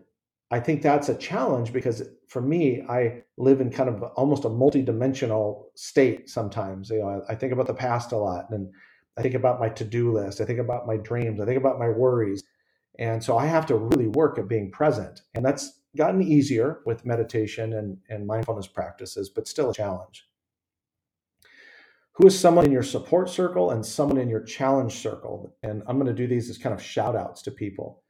I 0.52 0.60
think 0.60 0.82
that's 0.82 1.10
a 1.10 1.16
challenge 1.16 1.72
because 1.72 2.04
for 2.28 2.42
me, 2.42 2.84
I 2.90 3.24
live 3.38 3.62
in 3.62 3.72
kind 3.72 3.90
of 3.90 4.04
almost 4.16 4.46
a 4.46 4.50
multi-dimensional 4.50 5.72
state 5.76 6.30
sometimes. 6.30 6.90
You 6.90 7.00
know, 7.00 7.24
I, 7.28 7.34
I 7.34 7.36
think 7.36 7.54
about 7.54 7.68
the 7.68 7.74
past 7.74 8.12
a 8.12 8.18
lot 8.18 8.50
and 8.52 8.72
I 9.18 9.22
think 9.22 9.36
about 9.36 9.60
my 9.60 9.70
to-do 9.70 10.12
list. 10.12 10.42
I 10.42 10.46
think 10.46 10.60
about 10.60 10.88
my 10.88 10.98
dreams. 10.98 11.40
I 11.40 11.46
think 11.46 11.58
about 11.58 11.80
my 11.80 11.90
worries. 11.90 12.44
And 13.00 13.24
so 13.24 13.38
I 13.38 13.46
have 13.46 13.66
to 13.68 13.76
really 13.76 14.08
work 14.08 14.38
at 14.38 14.48
being 14.48 14.72
present. 14.72 15.22
And 15.34 15.46
that's 15.46 15.80
gotten 15.96 16.22
easier 16.22 16.82
with 16.86 17.06
meditation 17.06 17.74
and, 17.74 17.98
and 18.10 18.26
mindfulness 18.26 18.68
practices, 18.68 19.30
but 19.30 19.48
still 19.48 19.70
a 19.70 19.74
challenge. 19.74 20.28
Who 22.16 22.28
is 22.28 22.40
someone 22.40 22.66
in 22.66 22.72
your 22.72 22.84
support 22.84 23.30
circle 23.30 23.72
and 23.72 23.84
someone 23.84 24.20
in 24.20 24.30
your 24.30 24.44
challenge 24.44 24.94
circle? 24.94 25.56
And 25.64 25.82
I'm 25.88 25.98
going 25.98 26.08
to 26.08 26.14
do 26.14 26.28
these 26.28 26.50
as 26.50 26.60
kind 26.60 26.74
of 26.74 26.82
shout 26.82 27.16
outs 27.16 27.42
to 27.44 27.52
people. 27.52 28.04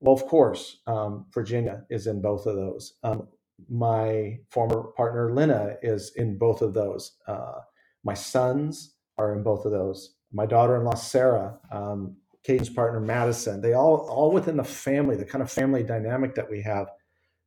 Well, 0.00 0.14
of 0.14 0.26
course, 0.26 0.82
um, 0.88 1.26
Virginia 1.32 1.84
is 1.88 2.08
in 2.08 2.20
both 2.20 2.46
of 2.46 2.56
those. 2.56 2.94
Um, 3.04 3.28
my 3.70 4.38
former 4.50 4.88
partner, 4.96 5.32
Lena, 5.32 5.76
is 5.82 6.12
in 6.16 6.36
both 6.36 6.62
of 6.62 6.74
those. 6.74 7.12
Uh, 7.28 7.60
my 8.02 8.14
sons 8.14 8.96
are 9.18 9.32
in 9.32 9.44
both 9.44 9.64
of 9.64 9.70
those. 9.70 10.16
My 10.32 10.46
daughter 10.46 10.76
in 10.76 10.84
law, 10.84 10.94
Sarah, 10.94 11.56
um, 11.70 12.16
Caden's 12.42 12.70
partner, 12.70 12.98
Madison, 12.98 13.60
they 13.60 13.74
all, 13.74 14.08
all 14.10 14.32
within 14.32 14.56
the 14.56 14.64
family, 14.64 15.16
the 15.16 15.24
kind 15.24 15.42
of 15.42 15.50
family 15.50 15.84
dynamic 15.84 16.34
that 16.34 16.50
we 16.50 16.60
have, 16.62 16.88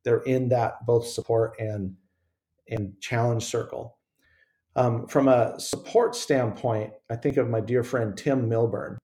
they're 0.04 0.22
in 0.22 0.48
that 0.48 0.86
both 0.86 1.06
support 1.06 1.60
and, 1.60 1.94
and 2.66 2.94
challenge 2.98 3.44
circle. 3.44 3.97
Um, 4.78 5.08
from 5.08 5.26
a 5.26 5.58
support 5.58 6.14
standpoint, 6.14 6.92
I 7.10 7.16
think 7.16 7.36
of 7.36 7.48
my 7.48 7.60
dear 7.60 7.82
friend 7.82 8.16
Tim 8.16 8.48
Milburn. 8.48 8.96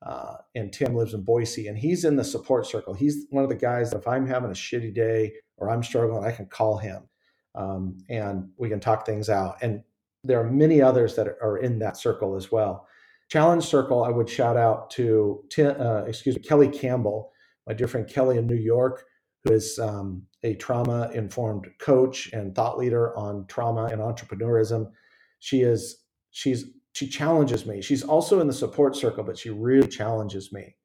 Uh, 0.00 0.36
and 0.54 0.72
Tim 0.72 0.94
lives 0.94 1.14
in 1.14 1.22
Boise, 1.24 1.66
and 1.66 1.76
he's 1.76 2.04
in 2.04 2.14
the 2.14 2.22
support 2.22 2.64
circle. 2.64 2.94
He's 2.94 3.26
one 3.30 3.42
of 3.42 3.50
the 3.50 3.56
guys 3.56 3.90
that 3.90 3.98
if 3.98 4.06
I'm 4.06 4.24
having 4.24 4.50
a 4.50 4.54
shitty 4.54 4.94
day 4.94 5.32
or 5.56 5.68
I'm 5.68 5.82
struggling, 5.82 6.24
I 6.24 6.30
can 6.30 6.46
call 6.46 6.78
him 6.78 7.08
um, 7.56 7.98
and 8.08 8.50
we 8.56 8.68
can 8.68 8.78
talk 8.78 9.04
things 9.04 9.28
out. 9.28 9.56
And 9.62 9.82
there 10.22 10.38
are 10.38 10.48
many 10.48 10.80
others 10.80 11.16
that 11.16 11.26
are 11.42 11.56
in 11.56 11.80
that 11.80 11.96
circle 11.96 12.36
as 12.36 12.52
well. 12.52 12.86
Challenge 13.28 13.64
Circle, 13.64 14.04
I 14.04 14.10
would 14.10 14.28
shout 14.28 14.56
out 14.56 14.90
to 14.90 15.42
uh, 15.58 16.04
excuse 16.06 16.36
me, 16.36 16.42
Kelly 16.42 16.68
Campbell, 16.68 17.32
my 17.66 17.72
dear 17.72 17.88
friend 17.88 18.08
Kelly 18.08 18.38
in 18.38 18.46
New 18.46 18.54
York, 18.54 19.04
who 19.42 19.54
is 19.54 19.76
um, 19.80 20.22
a 20.44 20.54
trauma 20.54 21.10
informed 21.12 21.66
coach 21.80 22.30
and 22.32 22.54
thought 22.54 22.78
leader 22.78 23.16
on 23.18 23.46
trauma 23.48 23.86
and 23.86 24.00
entrepreneurism 24.00 24.92
she 25.38 25.62
is 25.62 26.04
she's 26.30 26.64
she 26.92 27.08
challenges 27.08 27.66
me. 27.66 27.82
She's 27.82 28.02
also 28.02 28.40
in 28.40 28.46
the 28.46 28.52
support 28.52 28.96
circle, 28.96 29.22
but 29.22 29.38
she 29.38 29.50
really 29.50 29.88
challenges 29.88 30.52
me. 30.52 30.76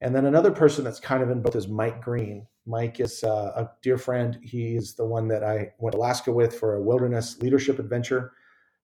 And 0.00 0.14
then 0.14 0.26
another 0.26 0.50
person 0.50 0.84
that's 0.84 1.00
kind 1.00 1.22
of 1.22 1.30
in 1.30 1.42
both 1.42 1.56
is 1.56 1.68
Mike 1.68 2.02
Green. 2.02 2.46
Mike 2.66 2.98
is 3.00 3.22
uh, 3.22 3.52
a 3.56 3.70
dear 3.82 3.98
friend. 3.98 4.38
He's 4.42 4.94
the 4.94 5.04
one 5.04 5.28
that 5.28 5.44
I 5.44 5.70
went 5.78 5.92
to 5.92 5.98
Alaska 5.98 6.32
with 6.32 6.58
for 6.58 6.74
a 6.74 6.82
wilderness 6.82 7.38
leadership 7.40 7.78
adventure, 7.78 8.32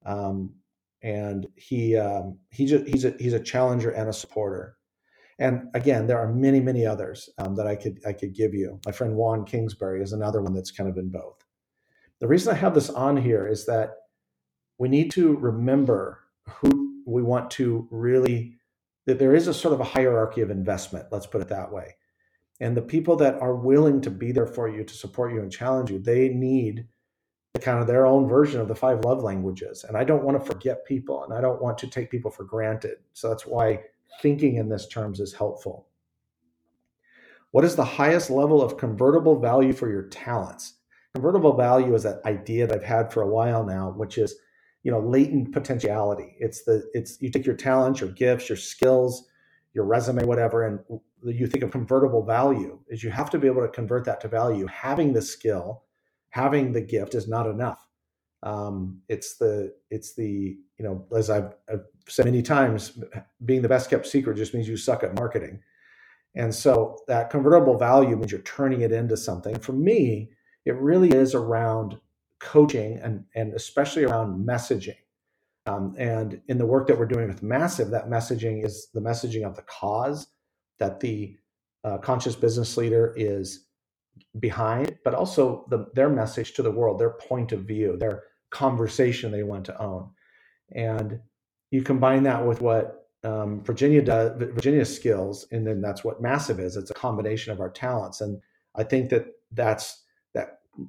um, 0.04 0.54
and 1.02 1.46
he 1.56 1.96
um, 1.96 2.38
he 2.50 2.66
just, 2.66 2.86
he's 2.86 3.04
a 3.04 3.14
he's 3.18 3.32
a 3.32 3.40
challenger 3.40 3.90
and 3.90 4.08
a 4.08 4.12
supporter. 4.12 4.76
And 5.38 5.68
again, 5.74 6.06
there 6.06 6.18
are 6.18 6.30
many 6.30 6.60
many 6.60 6.84
others 6.84 7.30
um, 7.38 7.54
that 7.56 7.66
I 7.66 7.74
could 7.74 8.00
I 8.06 8.12
could 8.12 8.34
give 8.34 8.52
you. 8.52 8.78
My 8.84 8.92
friend 8.92 9.16
Juan 9.16 9.44
Kingsbury 9.44 10.02
is 10.02 10.12
another 10.12 10.42
one 10.42 10.52
that's 10.52 10.70
kind 10.70 10.90
of 10.90 10.98
in 10.98 11.08
both. 11.08 11.42
The 12.20 12.28
reason 12.28 12.52
I 12.52 12.56
have 12.58 12.74
this 12.74 12.90
on 12.90 13.16
here 13.16 13.46
is 13.46 13.64
that 13.64 13.92
we 14.80 14.88
need 14.88 15.10
to 15.10 15.36
remember 15.36 16.20
who 16.48 17.02
we 17.06 17.22
want 17.22 17.50
to 17.50 17.86
really 17.90 18.56
that 19.04 19.18
there 19.18 19.34
is 19.34 19.46
a 19.46 19.54
sort 19.54 19.74
of 19.74 19.80
a 19.80 19.84
hierarchy 19.84 20.40
of 20.40 20.50
investment 20.50 21.06
let's 21.12 21.26
put 21.26 21.42
it 21.42 21.48
that 21.48 21.70
way. 21.70 21.94
And 22.60 22.76
the 22.76 22.82
people 22.82 23.16
that 23.16 23.40
are 23.40 23.54
willing 23.54 24.00
to 24.02 24.10
be 24.10 24.32
there 24.32 24.46
for 24.46 24.68
you 24.68 24.82
to 24.84 24.94
support 24.94 25.32
you 25.32 25.40
and 25.40 25.52
challenge 25.52 25.90
you 25.90 25.98
they 25.98 26.30
need 26.30 26.88
kind 27.60 27.78
of 27.78 27.86
their 27.86 28.06
own 28.06 28.26
version 28.26 28.58
of 28.58 28.68
the 28.68 28.74
five 28.74 29.04
love 29.04 29.22
languages. 29.22 29.84
And 29.84 29.98
i 29.98 30.02
don't 30.02 30.24
want 30.24 30.40
to 30.40 30.52
forget 30.52 30.86
people 30.86 31.24
and 31.24 31.34
i 31.34 31.42
don't 31.42 31.62
want 31.62 31.76
to 31.78 31.86
take 31.86 32.10
people 32.10 32.30
for 32.30 32.44
granted. 32.44 32.96
So 33.12 33.28
that's 33.28 33.46
why 33.46 33.82
thinking 34.22 34.56
in 34.56 34.70
this 34.70 34.88
terms 34.88 35.20
is 35.20 35.34
helpful. 35.34 35.88
What 37.50 37.66
is 37.66 37.76
the 37.76 37.84
highest 37.84 38.30
level 38.30 38.62
of 38.62 38.78
convertible 38.78 39.38
value 39.38 39.74
for 39.74 39.90
your 39.90 40.04
talents? 40.04 40.76
Convertible 41.12 41.54
value 41.54 41.94
is 41.94 42.04
that 42.04 42.24
idea 42.24 42.66
that 42.66 42.76
I've 42.76 42.84
had 42.84 43.12
for 43.12 43.22
a 43.22 43.28
while 43.28 43.64
now, 43.64 43.90
which 43.90 44.16
is, 44.16 44.36
you 44.82 44.90
know, 44.90 45.00
latent 45.00 45.52
potentiality. 45.52 46.36
It's 46.38 46.64
the 46.64 46.88
it's 46.94 47.20
you 47.20 47.30
take 47.30 47.46
your 47.46 47.56
talents, 47.56 48.00
your 48.00 48.10
gifts, 48.10 48.48
your 48.48 48.56
skills, 48.56 49.28
your 49.74 49.84
resume, 49.84 50.24
whatever, 50.24 50.66
and 50.66 50.80
you 51.22 51.46
think 51.46 51.62
of 51.62 51.70
convertible 51.70 52.24
value 52.24 52.78
is 52.88 53.04
you 53.04 53.10
have 53.10 53.30
to 53.30 53.38
be 53.38 53.46
able 53.46 53.62
to 53.62 53.68
convert 53.68 54.04
that 54.06 54.20
to 54.22 54.28
value. 54.28 54.66
Having 54.66 55.12
the 55.12 55.22
skill, 55.22 55.84
having 56.30 56.72
the 56.72 56.80
gift 56.80 57.14
is 57.14 57.28
not 57.28 57.46
enough. 57.46 57.86
Um, 58.42 59.02
it's 59.08 59.36
the 59.36 59.74
it's 59.90 60.14
the 60.14 60.56
you 60.78 60.84
know 60.84 61.06
as 61.14 61.28
I've, 61.28 61.54
I've 61.70 61.84
said 62.08 62.24
many 62.24 62.42
times, 62.42 62.98
being 63.44 63.62
the 63.62 63.68
best 63.68 63.90
kept 63.90 64.06
secret 64.06 64.36
just 64.36 64.54
means 64.54 64.68
you 64.68 64.76
suck 64.76 65.02
at 65.02 65.14
marketing. 65.14 65.60
And 66.34 66.54
so 66.54 66.98
that 67.08 67.28
convertible 67.28 67.76
value 67.76 68.16
means 68.16 68.30
you're 68.30 68.40
turning 68.42 68.82
it 68.82 68.92
into 68.92 69.16
something. 69.16 69.58
For 69.58 69.72
me, 69.72 70.30
it 70.64 70.76
really 70.76 71.10
is 71.10 71.34
around 71.34 71.98
coaching 72.40 72.98
and, 73.02 73.24
and 73.34 73.54
especially 73.54 74.04
around 74.04 74.46
messaging. 74.46 74.96
Um, 75.66 75.94
and 75.98 76.40
in 76.48 76.58
the 76.58 76.66
work 76.66 76.86
that 76.88 76.98
we're 76.98 77.06
doing 77.06 77.28
with 77.28 77.42
Massive, 77.42 77.90
that 77.90 78.08
messaging 78.08 78.64
is 78.64 78.88
the 78.92 79.00
messaging 79.00 79.44
of 79.44 79.56
the 79.56 79.62
cause 79.62 80.26
that 80.78 81.00
the 81.00 81.36
uh, 81.84 81.98
conscious 81.98 82.34
business 82.34 82.76
leader 82.76 83.14
is 83.16 83.66
behind, 84.38 84.98
but 85.04 85.14
also 85.14 85.66
the, 85.68 85.86
their 85.94 86.08
message 86.08 86.54
to 86.54 86.62
the 86.62 86.70
world, 86.70 86.98
their 86.98 87.10
point 87.10 87.52
of 87.52 87.60
view, 87.60 87.96
their 87.96 88.24
conversation 88.50 89.30
they 89.30 89.42
want 89.42 89.64
to 89.66 89.80
own. 89.80 90.10
And 90.72 91.20
you 91.70 91.82
combine 91.82 92.22
that 92.24 92.44
with 92.44 92.60
what 92.60 93.08
um, 93.22 93.62
Virginia 93.62 94.02
does, 94.02 94.32
Virginia's 94.38 94.94
skills, 94.94 95.46
and 95.52 95.66
then 95.66 95.80
that's 95.80 96.02
what 96.02 96.22
Massive 96.22 96.58
is. 96.58 96.76
It's 96.76 96.90
a 96.90 96.94
combination 96.94 97.52
of 97.52 97.60
our 97.60 97.70
talents, 97.70 98.20
and 98.20 98.40
I 98.74 98.82
think 98.82 99.10
that 99.10 99.26
that's 99.52 100.02
that 100.02 100.04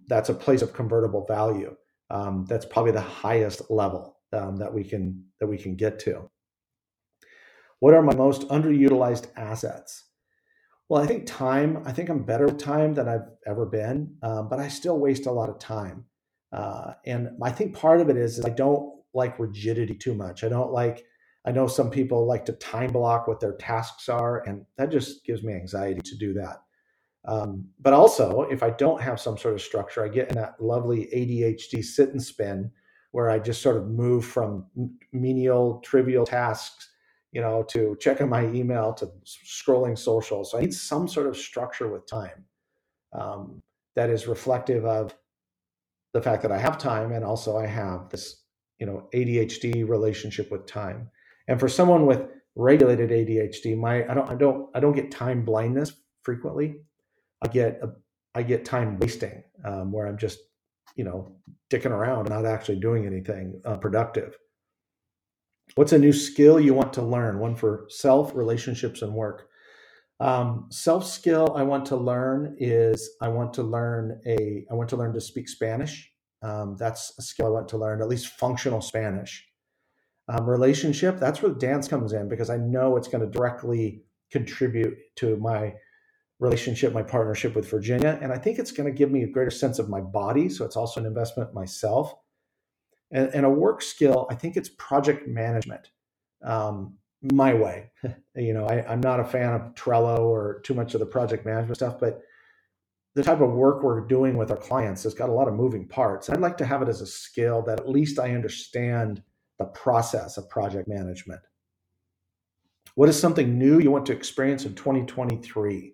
that's 0.08 0.30
a 0.30 0.34
place 0.34 0.62
of 0.62 0.74
convertible 0.74 1.26
value. 1.26 1.76
Um, 2.10 2.46
that's 2.48 2.66
probably 2.66 2.92
the 2.92 3.02
highest 3.02 3.70
level 3.70 4.18
um, 4.34 4.58
that 4.58 4.74
we 4.74 4.84
can 4.84 5.26
that 5.40 5.48
we 5.48 5.58
can 5.58 5.76
get 5.76 6.00
to. 6.00 6.30
What 7.80 7.94
are 7.94 8.02
my 8.02 8.14
most 8.14 8.48
underutilized 8.50 9.28
assets? 9.36 10.06
Well, 10.88 11.02
I 11.02 11.08
think 11.08 11.26
time. 11.26 11.84
I 11.86 11.94
think 11.94 12.10
I'm 12.10 12.24
better 12.24 12.46
with 12.46 12.58
time 12.58 12.94
than 12.94 13.08
I've 13.08 13.30
ever 13.48 13.66
been, 13.66 14.18
um, 14.22 14.50
but 14.50 14.60
I 14.60 14.68
still 14.68 15.00
waste 15.00 15.26
a 15.26 15.32
lot 15.32 15.50
of 15.50 15.58
time. 15.58 16.06
Uh, 16.52 16.94
and 17.06 17.30
I 17.42 17.52
think 17.52 17.76
part 17.76 18.02
of 18.02 18.10
it 18.10 18.18
is, 18.18 18.38
is 18.38 18.46
I 18.46 18.50
don't 18.50 19.02
like 19.14 19.40
rigidity 19.40 19.96
too 19.96 20.14
much. 20.14 20.44
I 20.44 20.50
don't 20.50 20.72
like. 20.72 21.06
I 21.46 21.52
know 21.52 21.66
some 21.66 21.90
people 21.90 22.28
like 22.28 22.46
to 22.46 22.54
time 22.54 22.92
block 22.92 23.28
what 23.28 23.40
their 23.40 23.56
tasks 23.56 24.10
are, 24.10 24.44
and 24.46 24.66
that 24.78 24.92
just 24.92 25.26
gives 25.26 25.44
me 25.44 25.54
anxiety 25.54 26.02
to 26.02 26.18
do 26.18 26.34
that. 26.34 26.62
Um, 27.26 27.68
but 27.80 27.94
also, 27.94 28.42
if 28.44 28.64
I 28.64 28.72
don't 28.72 29.02
have 29.02 29.20
some 29.20 29.38
sort 29.38 29.54
of 29.54 29.62
structure, 29.62 30.04
I 30.04 30.10
get 30.10 30.30
in 30.30 30.36
that 30.36 30.60
lovely 30.60 31.08
ADHD 31.14 31.84
sit 31.84 32.10
and 32.10 32.22
spin 32.22 32.72
where 33.12 33.30
I 33.30 33.40
just 33.40 33.62
sort 33.62 33.78
of 33.78 33.88
move 33.88 34.26
from 34.26 34.66
menial, 35.12 35.82
trivial 35.84 36.26
tasks, 36.26 36.90
you 37.32 37.42
know, 37.42 37.64
to 37.64 37.96
checking 38.00 38.30
my 38.30 38.46
email 38.48 38.94
to 38.94 39.10
scrolling 39.26 39.98
social. 39.98 40.44
So 40.44 40.58
I 40.58 40.62
need 40.62 40.74
some 40.74 41.08
sort 41.08 41.28
of 41.28 41.38
structure 41.38 41.90
with 41.90 42.08
time 42.08 42.46
um, 43.14 43.62
that 43.96 44.10
is 44.10 44.28
reflective 44.28 44.86
of 44.86 45.16
the 46.14 46.22
fact 46.22 46.42
that 46.42 46.52
I 46.52 46.58
have 46.58 46.78
time 46.78 47.12
and 47.12 47.24
also 47.24 47.58
I 47.58 47.68
have 47.68 48.10
this, 48.10 48.44
you 48.80 48.86
know, 48.86 49.08
ADHD 49.14 49.88
relationship 49.88 50.52
with 50.52 50.66
time. 50.66 51.10
And 51.48 51.60
for 51.60 51.70
someone 51.70 52.06
with 52.06 52.22
regulated 52.56 53.10
ADHD, 53.10 53.78
my 53.78 54.10
I 54.10 54.14
don't 54.14 54.30
I 54.30 54.36
don't 54.36 54.70
I 54.76 54.80
don't 54.80 54.96
get 54.96 55.12
time 55.12 55.44
blindness 55.46 55.94
frequently. 56.24 56.76
I 57.42 57.48
get 57.48 57.80
a, 57.82 57.90
I 58.36 58.44
get 58.44 58.66
time 58.66 58.98
wasting 59.00 59.44
um, 59.66 59.92
where 59.92 60.08
I'm 60.08 60.18
just 60.18 60.40
you 60.96 61.04
know 61.04 61.36
dicking 61.70 61.92
around 61.92 62.30
not 62.30 62.46
actually 62.46 62.80
doing 62.80 63.06
anything 63.06 63.62
uh, 63.66 63.78
productive. 63.78 64.38
What's 65.76 65.94
a 65.94 66.00
new 66.00 66.12
skill 66.12 66.60
you 66.60 66.74
want 66.74 66.94
to 66.94 67.02
learn? 67.02 67.40
One 67.40 67.56
for 67.56 67.86
self, 67.90 68.36
relationships, 68.36 69.02
and 69.02 69.14
work. 69.14 69.48
Um, 70.20 70.68
self 70.70 71.06
skill 71.06 71.54
I 71.56 71.64
want 71.64 71.86
to 71.88 71.96
learn 71.96 72.56
is 72.60 73.10
I 73.22 73.30
want 73.30 73.54
to 73.56 73.64
learn 73.64 74.22
a 74.28 74.66
I 74.70 74.74
want 74.74 74.90
to 74.90 74.98
learn 74.98 75.14
to 75.14 75.22
speak 75.22 75.50
Spanish. 75.50 76.12
Um, 76.44 76.76
that's 76.78 77.14
a 77.18 77.22
skill 77.22 77.48
I 77.48 77.50
want 77.50 77.70
to 77.70 77.78
learn, 77.78 78.02
at 78.02 78.08
least 78.08 78.28
functional 78.28 78.82
Spanish. 78.82 79.48
Um, 80.28 80.48
relationship 80.48 81.20
that's 81.20 81.42
where 81.42 81.52
dance 81.52 81.88
comes 81.88 82.14
in 82.14 82.30
because 82.30 82.50
I 82.50 82.58
know 82.58 82.96
it's 82.96 83.08
going 83.08 83.24
to 83.24 83.38
directly 83.38 84.04
contribute 84.32 84.96
to 85.18 85.36
my 85.38 85.74
relationship, 86.42 86.92
my 86.92 87.04
partnership 87.04 87.56
with 87.56 87.70
Virginia. 87.70 88.20
And 88.22 88.34
I 88.34 88.38
think 88.38 88.60
it's 88.60 88.72
going 88.72 88.92
to 88.92 88.98
give 88.98 89.12
me 89.12 89.24
a 89.24 89.28
greater 89.28 89.52
sense 89.52 89.80
of 89.80 89.88
my 89.88 90.02
body. 90.02 90.50
So 90.50 90.66
it's 90.66 90.76
also 90.76 91.00
an 91.00 91.06
investment 91.06 91.54
myself. 91.54 92.14
And, 93.12 93.30
and 93.34 93.46
a 93.46 93.50
work 93.50 93.82
skill, 93.82 94.28
I 94.30 94.36
think 94.36 94.58
it's 94.58 94.70
project 94.70 95.28
management. 95.28 95.92
Um, 96.44 96.96
my 97.32 97.54
way. 97.54 97.92
you 98.36 98.54
know, 98.54 98.66
I, 98.66 98.84
I'm 98.92 99.00
not 99.00 99.20
a 99.20 99.24
fan 99.24 99.54
of 99.54 99.62
Trello 99.76 100.20
or 100.20 100.62
too 100.64 100.74
much 100.74 100.96
of 100.96 101.00
the 101.00 101.06
project 101.06 101.46
management 101.46 101.78
stuff, 101.78 102.00
but 102.00 102.22
the 103.14 103.22
type 103.22 103.42
of 103.42 103.52
work 103.52 103.84
we're 103.84 104.02
doing 104.02 104.36
with 104.36 104.50
our 104.50 104.58
clients 104.58 105.04
has 105.04 105.14
got 105.14 105.30
a 105.30 105.34
lot 105.34 105.48
of 105.48 105.54
moving 105.54 105.88
parts. 105.88 106.30
I'd 106.30 106.40
like 106.40 106.58
to 106.58 106.66
have 106.66 106.82
it 106.82 106.90
as 106.90 107.02
a 107.02 107.06
skill 107.06 107.62
that 107.64 107.80
at 107.80 107.90
least 107.90 108.18
I 108.18 108.34
understand 108.34 109.22
the 109.60 109.66
process 109.66 110.38
of 110.38 110.50
project 110.50 110.88
management. 110.88 111.42
What 112.96 113.10
is 113.10 113.20
something 113.20 113.60
new 113.60 113.80
you 113.80 113.92
want 113.92 114.08
to 114.08 114.14
experience 114.14 114.66
in 114.66 114.74
2023? 114.74 115.94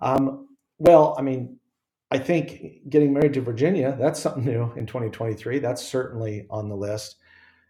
Um, 0.00 0.48
well, 0.78 1.14
I 1.18 1.22
mean, 1.22 1.58
I 2.10 2.18
think 2.18 2.88
getting 2.88 3.12
married 3.12 3.34
to 3.34 3.40
Virginia, 3.40 3.96
that's 3.98 4.20
something 4.20 4.44
new 4.44 4.72
in 4.76 4.86
2023. 4.86 5.58
That's 5.58 5.84
certainly 5.84 6.46
on 6.50 6.68
the 6.68 6.76
list. 6.76 7.16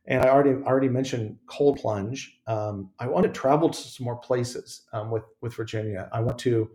And 0.07 0.23
I 0.23 0.29
already 0.29 0.63
already 0.63 0.89
mentioned 0.89 1.37
cold 1.47 1.79
plunge. 1.79 2.39
Um, 2.47 2.91
I 2.99 3.07
want 3.09 3.27
to 3.27 3.33
travel 3.33 3.69
to 3.69 3.79
some 3.79 4.05
more 4.05 4.17
places 4.17 4.83
um, 4.93 5.11
with 5.11 5.25
with 5.43 5.55
Virginia. 5.55 6.09
I 6.13 6.21
want 6.21 6.39
to, 6.41 6.71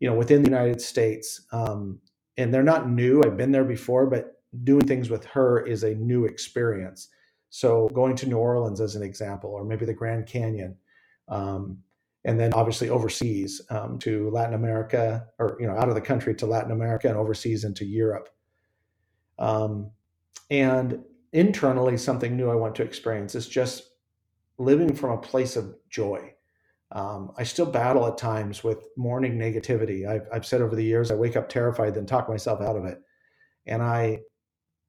you 0.00 0.08
know, 0.08 0.16
within 0.16 0.42
the 0.42 0.50
United 0.50 0.80
States. 0.80 1.46
Um, 1.52 2.00
and 2.36 2.52
they're 2.52 2.62
not 2.62 2.90
new. 2.90 3.22
I've 3.24 3.36
been 3.36 3.52
there 3.52 3.64
before, 3.64 4.06
but 4.06 4.40
doing 4.64 4.86
things 4.86 5.08
with 5.08 5.24
her 5.26 5.64
is 5.64 5.82
a 5.82 5.94
new 5.94 6.26
experience. 6.26 7.08
So 7.50 7.88
going 7.90 8.16
to 8.16 8.28
New 8.28 8.38
Orleans 8.38 8.80
as 8.80 8.96
an 8.96 9.02
example, 9.02 9.50
or 9.50 9.64
maybe 9.64 9.86
the 9.86 9.94
Grand 9.94 10.26
Canyon, 10.26 10.76
um, 11.28 11.78
and 12.24 12.40
then 12.40 12.54
obviously 12.54 12.88
overseas 12.88 13.60
um, 13.70 13.98
to 13.98 14.30
Latin 14.30 14.54
America, 14.54 15.26
or 15.38 15.56
you 15.60 15.66
know, 15.66 15.76
out 15.76 15.88
of 15.88 15.94
the 15.94 16.00
country 16.00 16.34
to 16.36 16.46
Latin 16.46 16.72
America 16.72 17.08
and 17.08 17.16
overseas 17.16 17.64
into 17.64 17.84
Europe. 17.84 18.28
Um, 19.38 19.90
and 20.50 21.00
internally, 21.32 21.96
something 21.96 22.36
new 22.36 22.50
I 22.50 22.54
want 22.54 22.74
to 22.76 22.82
experience 22.82 23.34
is 23.34 23.48
just 23.48 23.90
living 24.58 24.94
from 24.94 25.10
a 25.10 25.20
place 25.20 25.56
of 25.56 25.74
joy. 25.90 26.32
Um, 26.92 27.32
I 27.36 27.42
still 27.42 27.66
battle 27.66 28.06
at 28.06 28.16
times 28.16 28.62
with 28.62 28.86
morning 28.96 29.36
negativity. 29.36 30.08
I've, 30.08 30.28
I've 30.32 30.46
said 30.46 30.62
over 30.62 30.76
the 30.76 30.84
years, 30.84 31.10
I 31.10 31.16
wake 31.16 31.36
up 31.36 31.48
terrified, 31.48 31.94
then 31.94 32.06
talk 32.06 32.28
myself 32.28 32.60
out 32.60 32.76
of 32.76 32.84
it, 32.84 33.02
and 33.66 33.82
I 33.82 34.20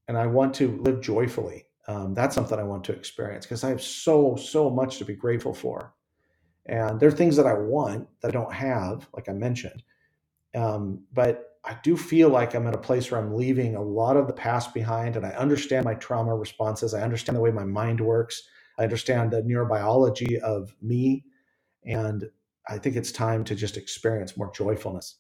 and 0.08 0.18
I 0.18 0.28
want 0.28 0.54
to 0.56 0.78
live 0.84 1.02
joyfully. 1.02 1.66
Um, 1.88 2.14
that's 2.14 2.36
something 2.36 2.60
I 2.60 2.64
want 2.64 2.84
to 2.86 2.94
experience 2.94 3.46
because 3.46 3.64
I 3.64 3.70
have 3.70 3.82
so 3.82 4.36
so 4.36 4.70
much 4.70 5.00
to 5.00 5.06
be 5.06 5.16
grateful 5.16 5.54
for. 5.54 5.94
And 6.68 7.00
there 7.00 7.10
are 7.10 7.14
things 7.14 7.36
that 7.36 7.46
I 7.46 7.54
want 7.54 8.08
that 8.22 8.30
I 8.30 8.32
don't 8.32 8.54
have, 8.54 9.08
like 9.14 9.30
I 9.30 9.34
mentioned. 9.34 9.84
Um, 10.56 11.04
but 11.14 11.58
I 11.64 11.78
do 11.84 11.98
feel 11.98 12.30
like 12.30 12.54
I'm 12.54 12.68
at 12.68 12.76
a 12.76 12.80
place 12.80 13.12
where 13.12 13.20
I'm 13.20 13.36
leaving 13.36 13.76
a 13.76 13.82
lot 13.82 14.18
of 14.18 14.28
the 14.28 14.34
past 14.34 14.74
behind 14.74 15.16
and 15.16 15.26
I 15.26 15.32
understand 15.32 15.86
my 15.86 15.96
trauma 15.96 16.36
responses. 16.36 16.94
I 16.94 17.02
understand 17.02 17.36
the 17.36 17.42
way 17.42 17.52
my 17.52 17.66
mind 17.66 18.00
works. 18.02 18.44
I 18.80 18.84
understand 18.84 19.32
the 19.32 19.42
neurobiology 19.42 20.40
of 20.40 20.76
me. 20.82 21.26
And 21.86 22.30
I 22.68 22.78
think 22.78 22.96
it's 22.96 23.12
time 23.12 23.44
to 23.46 23.56
just 23.56 23.78
experience 23.78 24.38
more 24.38 24.52
joyfulness. 24.52 25.18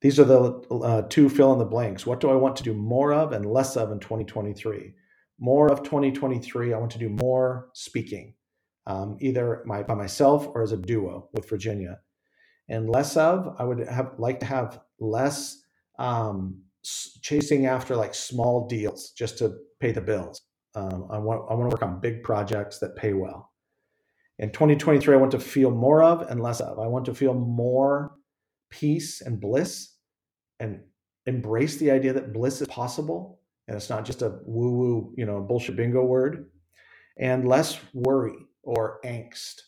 These 0.00 0.18
are 0.18 0.24
the 0.24 0.52
uh, 0.70 1.02
two 1.08 1.28
fill 1.28 1.52
in 1.52 1.58
the 1.60 1.64
blanks. 1.64 2.04
What 2.04 2.20
do 2.20 2.30
I 2.30 2.34
want 2.34 2.56
to 2.56 2.64
do 2.64 2.74
more 2.74 3.12
of 3.12 3.32
and 3.32 3.46
less 3.46 3.76
of 3.76 3.92
in 3.92 4.00
2023? 4.00 4.94
More 5.38 5.70
of 5.70 5.82
2023, 5.82 6.72
I 6.72 6.78
want 6.78 6.90
to 6.92 6.98
do 6.98 7.08
more 7.08 7.68
speaking 7.72 8.34
um, 8.86 9.16
either 9.20 9.62
my, 9.66 9.82
by 9.82 9.94
myself 9.94 10.48
or 10.54 10.62
as 10.62 10.72
a 10.72 10.76
duo 10.76 11.28
with 11.32 11.48
Virginia. 11.48 12.00
And 12.68 12.88
less 12.88 13.16
of, 13.16 13.54
I 13.58 13.64
would 13.64 13.86
have 13.86 14.12
like 14.18 14.40
to 14.40 14.46
have 14.46 14.80
less 14.98 15.62
um, 15.98 16.62
chasing 17.20 17.66
after 17.66 17.96
like 17.96 18.14
small 18.14 18.66
deals 18.66 19.10
just 19.10 19.38
to 19.38 19.54
pay 19.80 19.92
the 19.92 20.00
bills. 20.00 20.42
Um, 20.74 21.06
I 21.10 21.18
want 21.18 21.42
I 21.50 21.54
want 21.54 21.70
to 21.70 21.74
work 21.74 21.82
on 21.82 22.00
big 22.00 22.22
projects 22.22 22.78
that 22.78 22.96
pay 22.96 23.12
well. 23.12 23.52
In 24.38 24.50
2023, 24.50 25.14
I 25.14 25.18
want 25.18 25.32
to 25.32 25.38
feel 25.38 25.70
more 25.70 26.02
of 26.02 26.22
and 26.22 26.40
less 26.40 26.60
of. 26.60 26.78
I 26.78 26.86
want 26.86 27.04
to 27.06 27.14
feel 27.14 27.34
more 27.34 28.14
peace 28.70 29.20
and 29.20 29.38
bliss 29.38 29.96
and 30.58 30.80
embrace 31.26 31.76
the 31.76 31.90
idea 31.90 32.14
that 32.14 32.32
bliss 32.32 32.62
is 32.62 32.68
possible 32.68 33.40
and 33.68 33.76
it's 33.76 33.90
not 33.90 34.04
just 34.04 34.22
a 34.22 34.38
woo 34.44 34.72
woo, 34.72 35.14
you 35.16 35.26
know, 35.26 35.40
bullshit 35.40 35.76
bingo 35.76 36.02
word, 36.02 36.50
and 37.18 37.46
less 37.46 37.78
worry 37.92 38.34
or 38.62 39.00
angst. 39.04 39.60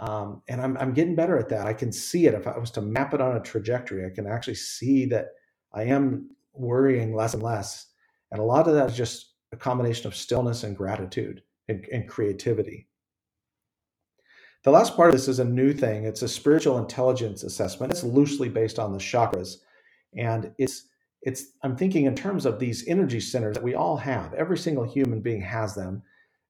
Um, 0.00 0.42
and 0.48 0.60
I'm, 0.60 0.76
I'm 0.76 0.92
getting 0.92 1.14
better 1.14 1.38
at 1.38 1.48
that. 1.50 1.66
I 1.66 1.72
can 1.72 1.92
see 1.92 2.26
it. 2.26 2.34
If 2.34 2.46
I 2.46 2.58
was 2.58 2.70
to 2.72 2.82
map 2.82 3.14
it 3.14 3.20
on 3.20 3.36
a 3.36 3.40
trajectory, 3.40 4.04
I 4.04 4.10
can 4.10 4.26
actually 4.26 4.56
see 4.56 5.06
that 5.06 5.28
I 5.72 5.84
am 5.84 6.30
worrying 6.52 7.14
less 7.14 7.34
and 7.34 7.42
less. 7.42 7.86
And 8.30 8.40
a 8.40 8.44
lot 8.44 8.66
of 8.68 8.74
that 8.74 8.90
is 8.90 8.96
just 8.96 9.34
a 9.52 9.56
combination 9.56 10.06
of 10.08 10.16
stillness 10.16 10.64
and 10.64 10.76
gratitude 10.76 11.42
and, 11.68 11.86
and 11.92 12.08
creativity. 12.08 12.88
The 14.64 14.70
last 14.70 14.96
part 14.96 15.10
of 15.10 15.14
this 15.14 15.28
is 15.28 15.38
a 15.38 15.44
new 15.44 15.72
thing. 15.72 16.04
It's 16.04 16.22
a 16.22 16.28
spiritual 16.28 16.78
intelligence 16.78 17.44
assessment. 17.44 17.92
It's 17.92 18.02
loosely 18.02 18.48
based 18.48 18.78
on 18.78 18.92
the 18.92 18.98
chakras. 18.98 19.56
And 20.16 20.52
it's 20.58 20.88
it's 21.22 21.46
I'm 21.62 21.76
thinking 21.76 22.06
in 22.06 22.14
terms 22.14 22.46
of 22.46 22.58
these 22.58 22.86
energy 22.86 23.20
centers 23.20 23.54
that 23.54 23.62
we 23.62 23.74
all 23.74 23.96
have. 23.96 24.34
Every 24.34 24.58
single 24.58 24.84
human 24.84 25.20
being 25.20 25.40
has 25.42 25.74
them. 25.74 26.02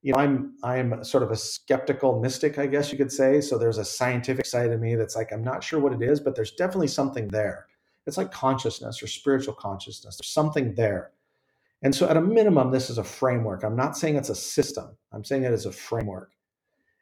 You 0.05 0.13
know, 0.13 0.19
I'm 0.19 0.53
I'm 0.61 1.03
sort 1.03 1.23
of 1.23 1.31
a 1.31 1.35
skeptical 1.35 2.19
mystic, 2.19 2.59
I 2.59 2.67
guess 2.67 2.91
you 2.91 2.97
could 2.99 3.11
say. 3.11 3.41
So 3.41 3.57
there's 3.57 3.79
a 3.79 3.83
scientific 3.83 4.45
side 4.45 4.71
of 4.71 4.79
me 4.79 4.93
that's 4.93 5.15
like 5.15 5.33
I'm 5.33 5.43
not 5.43 5.63
sure 5.63 5.79
what 5.79 5.93
it 5.93 6.03
is, 6.03 6.19
but 6.19 6.35
there's 6.35 6.51
definitely 6.51 6.89
something 6.89 7.27
there. 7.29 7.65
It's 8.05 8.15
like 8.15 8.31
consciousness 8.31 9.01
or 9.01 9.07
spiritual 9.07 9.55
consciousness. 9.55 10.17
There's 10.17 10.31
something 10.31 10.75
there. 10.75 11.09
And 11.81 11.95
so 11.95 12.07
at 12.07 12.17
a 12.17 12.21
minimum, 12.21 12.69
this 12.69 12.91
is 12.91 12.99
a 12.99 13.03
framework. 13.03 13.63
I'm 13.63 13.75
not 13.75 13.97
saying 13.97 14.15
it's 14.15 14.29
a 14.29 14.35
system. 14.35 14.95
I'm 15.11 15.23
saying 15.23 15.43
it 15.43 15.51
is 15.51 15.65
a 15.65 15.71
framework. 15.71 16.33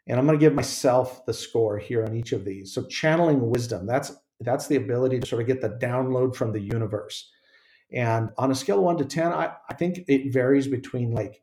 And 0.07 0.17
I'm 0.17 0.25
going 0.25 0.39
to 0.39 0.45
give 0.45 0.53
myself 0.53 1.25
the 1.25 1.33
score 1.33 1.77
here 1.77 2.05
on 2.05 2.15
each 2.15 2.31
of 2.31 2.45
these. 2.45 2.73
So 2.73 2.83
channeling 2.83 3.49
wisdom, 3.49 3.85
that's 3.85 4.13
that's 4.39 4.67
the 4.67 4.77
ability 4.77 5.19
to 5.19 5.27
sort 5.27 5.41
of 5.41 5.47
get 5.49 5.59
the 5.59 5.71
download 5.71 6.37
from 6.37 6.53
the 6.53 6.61
universe. 6.61 7.29
And 7.91 8.29
on 8.37 8.49
a 8.49 8.55
scale 8.55 8.77
of 8.77 8.83
one 8.83 8.97
to 8.99 9.05
10, 9.05 9.33
I, 9.33 9.51
I 9.69 9.73
think 9.73 10.05
it 10.07 10.31
varies 10.31 10.69
between 10.69 11.11
like 11.11 11.42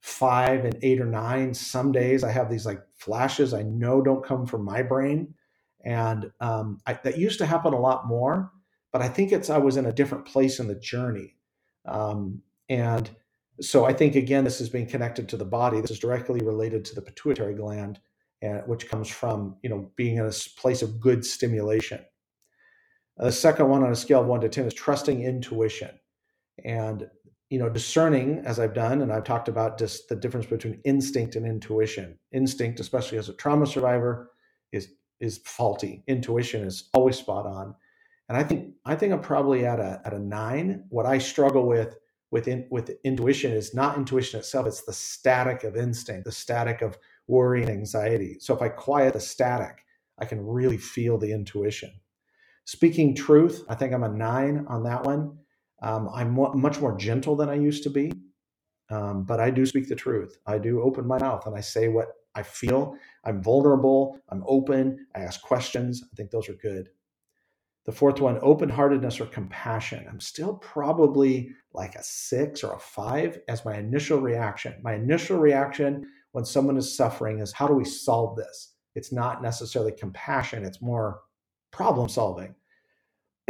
five 0.00 0.64
and 0.64 0.78
eight 0.82 1.00
or 1.00 1.06
nine. 1.06 1.54
Some 1.54 1.92
days 1.92 2.24
I 2.24 2.30
have 2.30 2.50
these 2.50 2.66
like 2.66 2.80
flashes 2.96 3.54
I 3.54 3.62
know 3.62 4.02
don't 4.02 4.24
come 4.24 4.46
from 4.46 4.64
my 4.64 4.82
brain. 4.82 5.34
And 5.84 6.30
um, 6.40 6.78
I, 6.86 6.94
that 7.04 7.18
used 7.18 7.38
to 7.38 7.46
happen 7.46 7.72
a 7.72 7.80
lot 7.80 8.06
more, 8.06 8.50
but 8.92 9.00
I 9.02 9.08
think 9.08 9.32
it's 9.32 9.48
I 9.48 9.58
was 9.58 9.76
in 9.76 9.86
a 9.86 9.92
different 9.92 10.26
place 10.26 10.60
in 10.60 10.68
the 10.68 10.74
journey. 10.74 11.36
Um, 11.86 12.42
and 12.68 13.10
so 13.60 13.84
I 13.84 13.92
think 13.92 14.14
again, 14.14 14.44
this 14.44 14.60
is 14.60 14.68
being 14.68 14.86
connected 14.86 15.28
to 15.28 15.36
the 15.36 15.44
body. 15.44 15.80
This 15.80 15.90
is 15.90 15.98
directly 15.98 16.40
related 16.40 16.84
to 16.86 16.94
the 16.94 17.02
pituitary 17.02 17.54
gland, 17.54 17.98
uh, 18.42 18.60
which 18.66 18.88
comes 18.88 19.08
from 19.08 19.56
you 19.62 19.70
know 19.70 19.90
being 19.96 20.16
in 20.16 20.26
a 20.26 20.32
place 20.56 20.82
of 20.82 21.00
good 21.00 21.24
stimulation. 21.24 22.00
The 23.16 23.32
second 23.32 23.68
one 23.68 23.82
on 23.82 23.92
a 23.92 23.96
scale 23.96 24.20
of 24.20 24.26
one 24.26 24.40
to 24.40 24.48
ten 24.48 24.66
is 24.66 24.74
trusting 24.74 25.22
intuition, 25.22 25.90
and 26.64 27.08
you 27.50 27.58
know 27.58 27.68
discerning 27.68 28.42
as 28.44 28.58
I've 28.58 28.74
done, 28.74 29.02
and 29.02 29.12
I've 29.12 29.24
talked 29.24 29.48
about 29.48 29.78
just 29.78 30.08
the 30.08 30.16
difference 30.16 30.46
between 30.46 30.80
instinct 30.84 31.36
and 31.36 31.46
intuition. 31.46 32.18
Instinct, 32.32 32.80
especially 32.80 33.18
as 33.18 33.28
a 33.28 33.34
trauma 33.34 33.66
survivor, 33.66 34.30
is 34.72 34.88
is 35.20 35.38
faulty. 35.44 36.02
Intuition 36.06 36.64
is 36.64 36.88
always 36.94 37.18
spot 37.18 37.46
on, 37.46 37.74
and 38.28 38.38
I 38.38 38.44
think 38.44 38.74
I 38.84 38.94
think 38.94 39.12
I'm 39.12 39.20
probably 39.20 39.66
at 39.66 39.80
a 39.80 40.00
at 40.04 40.14
a 40.14 40.18
nine. 40.18 40.84
What 40.88 41.06
I 41.06 41.18
struggle 41.18 41.66
with 41.66 41.98
with 42.30 42.48
with 42.70 42.92
intuition 43.04 43.52
is 43.52 43.74
not 43.74 43.96
intuition 43.96 44.38
itself 44.38 44.66
it's 44.66 44.82
the 44.82 44.92
static 44.92 45.64
of 45.64 45.76
instinct 45.76 46.24
the 46.24 46.32
static 46.32 46.82
of 46.82 46.98
worry 47.26 47.62
and 47.62 47.70
anxiety 47.70 48.36
so 48.40 48.54
if 48.54 48.62
i 48.62 48.68
quiet 48.68 49.12
the 49.12 49.20
static 49.20 49.84
i 50.18 50.24
can 50.24 50.44
really 50.44 50.76
feel 50.76 51.18
the 51.18 51.32
intuition 51.32 51.90
speaking 52.64 53.14
truth 53.14 53.64
i 53.68 53.74
think 53.74 53.92
i'm 53.92 54.04
a 54.04 54.08
nine 54.08 54.64
on 54.68 54.82
that 54.82 55.04
one 55.04 55.36
um, 55.82 56.08
i'm 56.14 56.34
much 56.58 56.80
more 56.80 56.96
gentle 56.96 57.36
than 57.36 57.48
i 57.48 57.54
used 57.54 57.82
to 57.82 57.90
be 57.90 58.12
um, 58.90 59.24
but 59.24 59.40
i 59.40 59.50
do 59.50 59.64
speak 59.66 59.88
the 59.88 59.94
truth 59.94 60.36
i 60.46 60.58
do 60.58 60.82
open 60.82 61.06
my 61.06 61.18
mouth 61.18 61.46
and 61.46 61.56
i 61.56 61.60
say 61.60 61.88
what 61.88 62.08
i 62.34 62.42
feel 62.42 62.94
i'm 63.24 63.42
vulnerable 63.42 64.18
i'm 64.30 64.42
open 64.46 65.06
i 65.16 65.20
ask 65.20 65.40
questions 65.42 66.02
i 66.12 66.16
think 66.16 66.30
those 66.30 66.48
are 66.48 66.54
good 66.54 66.88
the 67.86 67.92
fourth 67.92 68.20
one, 68.20 68.38
open 68.42 68.68
heartedness 68.68 69.20
or 69.20 69.26
compassion. 69.26 70.06
I'm 70.08 70.20
still 70.20 70.54
probably 70.54 71.50
like 71.72 71.94
a 71.94 72.02
six 72.02 72.62
or 72.62 72.74
a 72.74 72.78
five 72.78 73.40
as 73.48 73.64
my 73.64 73.78
initial 73.78 74.20
reaction. 74.20 74.74
My 74.82 74.94
initial 74.94 75.38
reaction 75.38 76.06
when 76.32 76.44
someone 76.44 76.76
is 76.76 76.94
suffering 76.94 77.40
is 77.40 77.52
how 77.52 77.66
do 77.66 77.74
we 77.74 77.84
solve 77.84 78.36
this? 78.36 78.74
It's 78.94 79.12
not 79.12 79.42
necessarily 79.42 79.92
compassion, 79.92 80.64
it's 80.64 80.82
more 80.82 81.20
problem 81.70 82.08
solving. 82.08 82.54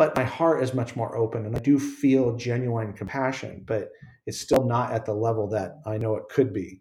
But 0.00 0.16
my 0.16 0.24
heart 0.24 0.62
is 0.62 0.72
much 0.72 0.96
more 0.96 1.14
open 1.14 1.44
and 1.44 1.54
I 1.54 1.58
do 1.58 1.78
feel 1.78 2.34
genuine 2.34 2.94
compassion, 2.94 3.64
but 3.66 3.90
it's 4.24 4.40
still 4.40 4.64
not 4.64 4.92
at 4.92 5.04
the 5.04 5.12
level 5.12 5.46
that 5.48 5.82
I 5.84 5.98
know 5.98 6.16
it 6.16 6.30
could 6.30 6.54
be. 6.54 6.80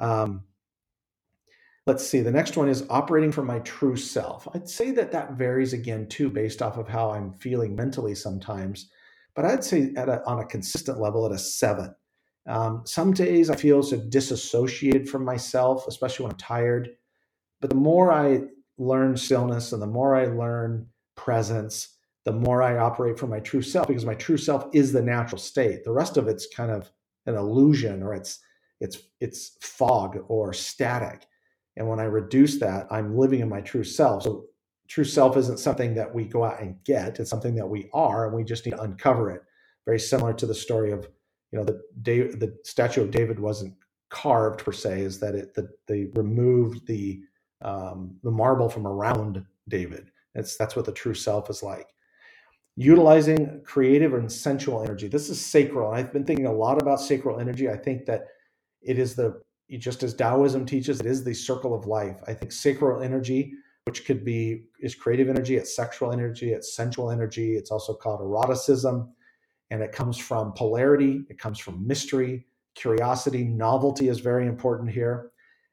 Um, 0.00 0.42
Let's 1.86 2.04
see. 2.04 2.22
The 2.22 2.32
next 2.32 2.56
one 2.56 2.68
is 2.68 2.84
operating 2.90 3.30
from 3.30 3.46
my 3.46 3.60
true 3.60 3.94
self. 3.94 4.48
I'd 4.52 4.68
say 4.68 4.90
that 4.90 5.12
that 5.12 5.34
varies 5.34 5.74
again 5.74 6.08
too, 6.08 6.28
based 6.28 6.60
off 6.60 6.76
of 6.76 6.88
how 6.88 7.12
I'm 7.12 7.34
feeling 7.34 7.76
mentally 7.76 8.16
sometimes. 8.16 8.90
But 9.36 9.44
I'd 9.44 9.62
say 9.62 9.92
at 9.96 10.08
a, 10.08 10.26
on 10.26 10.40
a 10.40 10.44
consistent 10.44 10.98
level 10.98 11.24
at 11.24 11.30
a 11.30 11.38
seven. 11.38 11.94
Um, 12.48 12.82
some 12.84 13.12
days 13.12 13.48
I 13.48 13.54
feel 13.54 13.80
so 13.84 13.98
disassociated 13.98 15.08
from 15.08 15.24
myself, 15.24 15.86
especially 15.86 16.24
when 16.24 16.32
I'm 16.32 16.38
tired. 16.38 16.88
But 17.60 17.70
the 17.70 17.76
more 17.76 18.10
I 18.10 18.40
learn 18.76 19.16
stillness 19.16 19.72
and 19.72 19.80
the 19.80 19.86
more 19.86 20.16
I 20.16 20.24
learn 20.24 20.88
presence, 21.14 21.95
the 22.26 22.32
more 22.32 22.60
I 22.60 22.76
operate 22.76 23.18
from 23.18 23.30
my 23.30 23.38
true 23.38 23.62
self 23.62 23.86
because 23.86 24.04
my 24.04 24.16
true 24.16 24.36
self 24.36 24.66
is 24.74 24.92
the 24.92 25.00
natural 25.00 25.38
state. 25.38 25.84
The 25.84 25.92
rest 25.92 26.16
of 26.16 26.26
it's 26.26 26.48
kind 26.48 26.72
of 26.72 26.90
an 27.26 27.36
illusion 27.36 28.02
or 28.02 28.14
it's 28.14 28.40
it's 28.80 28.98
it's 29.20 29.56
fog 29.62 30.18
or 30.28 30.52
static. 30.52 31.24
And 31.76 31.88
when 31.88 32.00
I 32.00 32.04
reduce 32.04 32.58
that, 32.58 32.88
I'm 32.90 33.16
living 33.16 33.40
in 33.40 33.48
my 33.48 33.60
true 33.60 33.84
self. 33.84 34.24
So 34.24 34.46
true 34.88 35.04
self 35.04 35.36
isn't 35.36 35.60
something 35.60 35.94
that 35.94 36.12
we 36.12 36.24
go 36.24 36.44
out 36.44 36.60
and 36.60 36.82
get. 36.84 37.20
It's 37.20 37.30
something 37.30 37.54
that 37.54 37.68
we 37.68 37.88
are, 37.94 38.26
and 38.26 38.34
we 38.34 38.42
just 38.42 38.66
need 38.66 38.72
to 38.72 38.82
uncover 38.82 39.30
it. 39.30 39.42
Very 39.84 40.00
similar 40.00 40.34
to 40.34 40.46
the 40.46 40.54
story 40.54 40.90
of, 40.90 41.08
you 41.52 41.58
know, 41.60 41.64
the 41.64 41.80
the 42.02 42.58
statue 42.64 43.02
of 43.02 43.12
David 43.12 43.38
wasn't 43.38 43.74
carved 44.10 44.64
per 44.64 44.72
se, 44.72 45.02
is 45.02 45.20
that 45.20 45.36
it 45.36 45.54
that 45.54 45.68
they 45.86 46.06
removed 46.16 46.88
the 46.88 47.20
um, 47.62 48.16
the 48.24 48.32
marble 48.32 48.68
from 48.68 48.84
around 48.84 49.44
David. 49.68 50.10
It's 50.34 50.56
that's 50.56 50.74
what 50.74 50.86
the 50.86 50.92
true 50.92 51.14
self 51.14 51.48
is 51.50 51.62
like. 51.62 51.86
Utilizing 52.76 53.62
creative 53.64 54.12
and 54.14 54.30
sensual 54.30 54.82
energy. 54.82 55.08
This 55.08 55.30
is 55.30 55.44
sacral. 55.44 55.92
I've 55.92 56.12
been 56.12 56.24
thinking 56.24 56.46
a 56.46 56.52
lot 56.52 56.80
about 56.80 57.00
sacral 57.00 57.40
energy. 57.40 57.70
I 57.70 57.76
think 57.76 58.04
that 58.06 58.26
it 58.82 58.98
is 58.98 59.14
the 59.14 59.40
just 59.78 60.02
as 60.02 60.14
Taoism 60.14 60.64
teaches, 60.64 61.00
it 61.00 61.06
is 61.06 61.24
the 61.24 61.34
circle 61.34 61.74
of 61.74 61.86
life. 61.86 62.18
I 62.28 62.34
think 62.34 62.52
sacral 62.52 63.02
energy, 63.02 63.52
which 63.84 64.04
could 64.04 64.24
be 64.24 64.66
is 64.80 64.94
creative 64.94 65.28
energy, 65.28 65.56
it's 65.56 65.74
sexual 65.74 66.12
energy, 66.12 66.52
it's 66.52 66.76
sensual 66.76 67.10
energy. 67.10 67.56
It's 67.56 67.70
also 67.70 67.94
called 67.94 68.20
eroticism, 68.20 69.12
and 69.70 69.82
it 69.82 69.92
comes 69.92 70.18
from 70.18 70.52
polarity. 70.52 71.24
It 71.28 71.38
comes 71.38 71.58
from 71.58 71.86
mystery, 71.86 72.46
curiosity, 72.74 73.44
novelty 73.44 74.08
is 74.08 74.20
very 74.20 74.46
important 74.46 74.90
here. 74.90 75.32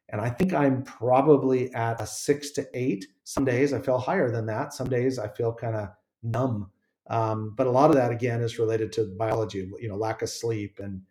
And 0.09 0.21
I 0.21 0.29
think 0.29 0.53
I'm 0.53 0.83
probably 0.83 1.73
at 1.73 2.01
a 2.01 2.07
six 2.07 2.51
to 2.51 2.67
eight. 2.73 3.05
Some 3.23 3.45
days 3.45 3.73
I 3.73 3.79
feel 3.79 3.97
higher 3.97 4.31
than 4.31 4.45
that. 4.47 4.73
Some 4.73 4.89
days 4.89 5.19
I 5.19 5.27
feel 5.27 5.53
kind 5.53 5.75
of 5.75 5.89
numb. 6.23 6.71
Um, 7.09 7.53
but 7.55 7.67
a 7.67 7.71
lot 7.71 7.89
of 7.89 7.95
that 7.97 8.11
again 8.11 8.41
is 8.41 8.59
related 8.59 8.91
to 8.93 9.13
biology, 9.17 9.69
you 9.79 9.89
know, 9.89 9.95
lack 9.95 10.21
of 10.21 10.29
sleep 10.29 10.79
and 10.79 11.01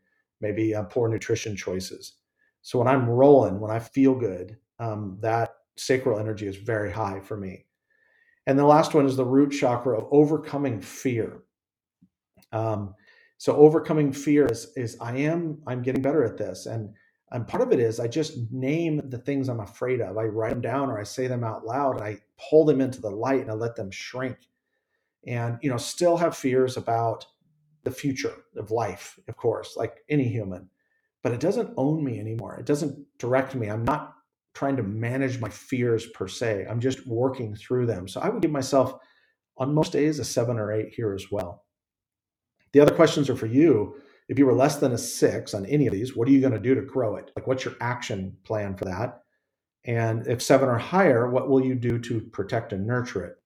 maybe 0.41 0.75
uh, 0.75 0.85
poor 0.85 1.09
nutrition 1.09 1.57
choices. 1.57 2.15
So 2.63 2.79
when 2.79 2.89
I'm 2.89 3.09
rolling, 3.09 3.61
when 3.61 3.71
I 3.71 3.79
feel 3.79 4.15
good, 4.15 4.57
um, 4.79 5.19
that 5.21 5.55
sacral 5.77 6.19
energy 6.19 6.47
is 6.47 6.57
very 6.57 6.91
high 6.91 7.21
for 7.21 7.37
me. 7.37 7.67
And 8.47 8.59
the 8.59 8.65
last 8.65 8.95
one 8.95 9.07
is 9.07 9.17
the 9.17 9.25
root 9.25 9.51
chakra 9.51 9.99
of 9.99 10.09
overcoming 10.11 10.81
fear. 10.81 11.43
Um, 12.53 12.95
so 13.39 13.57
overcoming 13.57 14.13
fear 14.13 14.47
is, 14.47 14.73
is 14.77 14.97
I 15.01 15.17
am 15.19 15.61
I'm 15.67 15.83
getting 15.83 16.03
better 16.03 16.25
at 16.25 16.37
this, 16.37 16.67
and 16.67 16.91
and 17.33 17.49
part 17.49 17.63
of 17.63 17.73
it 17.73 17.81
is 17.81 17.99
I 17.99 18.09
just 18.09 18.53
name 18.53 19.01
the 19.09 19.19
things 19.19 19.49
I'm 19.49 19.61
afraid 19.61 20.01
of. 20.01 20.19
I 20.19 20.25
write 20.25 20.51
them 20.51 20.61
down 20.61 20.91
or 20.91 20.99
I 21.01 21.05
say 21.05 21.27
them 21.27 21.45
out 21.45 21.65
loud, 21.65 21.97
and 21.97 22.05
I 22.05 22.19
pull 22.51 22.65
them 22.65 22.81
into 22.81 23.01
the 23.01 23.11
light 23.11 23.41
and 23.41 23.51
I 23.51 23.55
let 23.55 23.75
them 23.75 23.91
shrink. 23.91 24.37
And 25.27 25.59
you 25.63 25.71
know, 25.71 25.77
still 25.77 26.17
have 26.17 26.37
fears 26.37 26.77
about 26.77 27.27
the 27.85 27.91
future 27.91 28.35
of 28.57 28.71
life, 28.71 29.19
of 29.29 29.37
course, 29.37 29.77
like 29.77 29.99
any 30.09 30.29
human 30.29 30.69
but 31.23 31.33
it 31.33 31.41
doesn't 31.41 31.73
own 31.77 32.05
me 32.05 32.19
anymore. 32.19 32.57
It 32.59 32.67
doesn't 32.67 32.99
direct 33.19 33.55
me. 33.55 33.69
I'm 33.69 33.85
not 33.85 34.15
trying 34.55 34.77
to 34.77 34.83
manage 34.83 35.41
my 35.41 35.49
fears 35.49 36.07
per 36.07 36.29
se. 36.29 36.67
I'm 36.69 36.81
just 36.81 37.07
working 37.07 37.55
through 37.55 37.87
them. 37.87 38.09
So 38.09 38.21
I 38.21 38.29
would 38.29 38.43
give 38.43 38.51
myself 38.51 38.95
on 39.57 39.75
most 39.75 39.93
days 39.93 40.19
a 40.19 40.25
seven 40.25 40.59
or 40.59 40.73
eight 40.73 40.93
here 40.95 41.15
as 41.15 41.31
well. 41.31 41.65
The 42.73 42.81
other 42.81 42.95
questions 42.95 43.31
are 43.31 43.37
for 43.37 43.47
you. 43.47 43.97
If 44.29 44.39
you 44.39 44.47
were 44.47 44.55
less 44.55 44.77
than 44.77 44.93
a 44.93 44.99
six 44.99 45.55
on 45.55 45.67
any 45.67 45.87
of 45.87 45.93
these, 45.93 46.17
what 46.17 46.29
are 46.29 46.33
you 46.33 46.41
going 46.41 46.53
to 46.53 46.59
do 46.59 46.75
to 46.75 46.83
grow 46.83 47.17
it? 47.17 47.31
Like, 47.37 47.47
what's 47.47 47.65
your 47.65 47.75
action 47.81 48.37
plan 48.45 48.77
for 48.77 48.87
that? 48.87 49.21
And 49.85 50.27
if 50.27 50.43
seven 50.43 50.69
or 50.69 50.79
higher, 50.79 51.31
what 51.31 51.49
will 51.49 51.65
you 51.65 51.75
do 51.75 51.99
to 51.99 52.21
protect 52.21 52.73
and 52.73 52.87
nurture 52.87 53.25
it? 53.25 53.37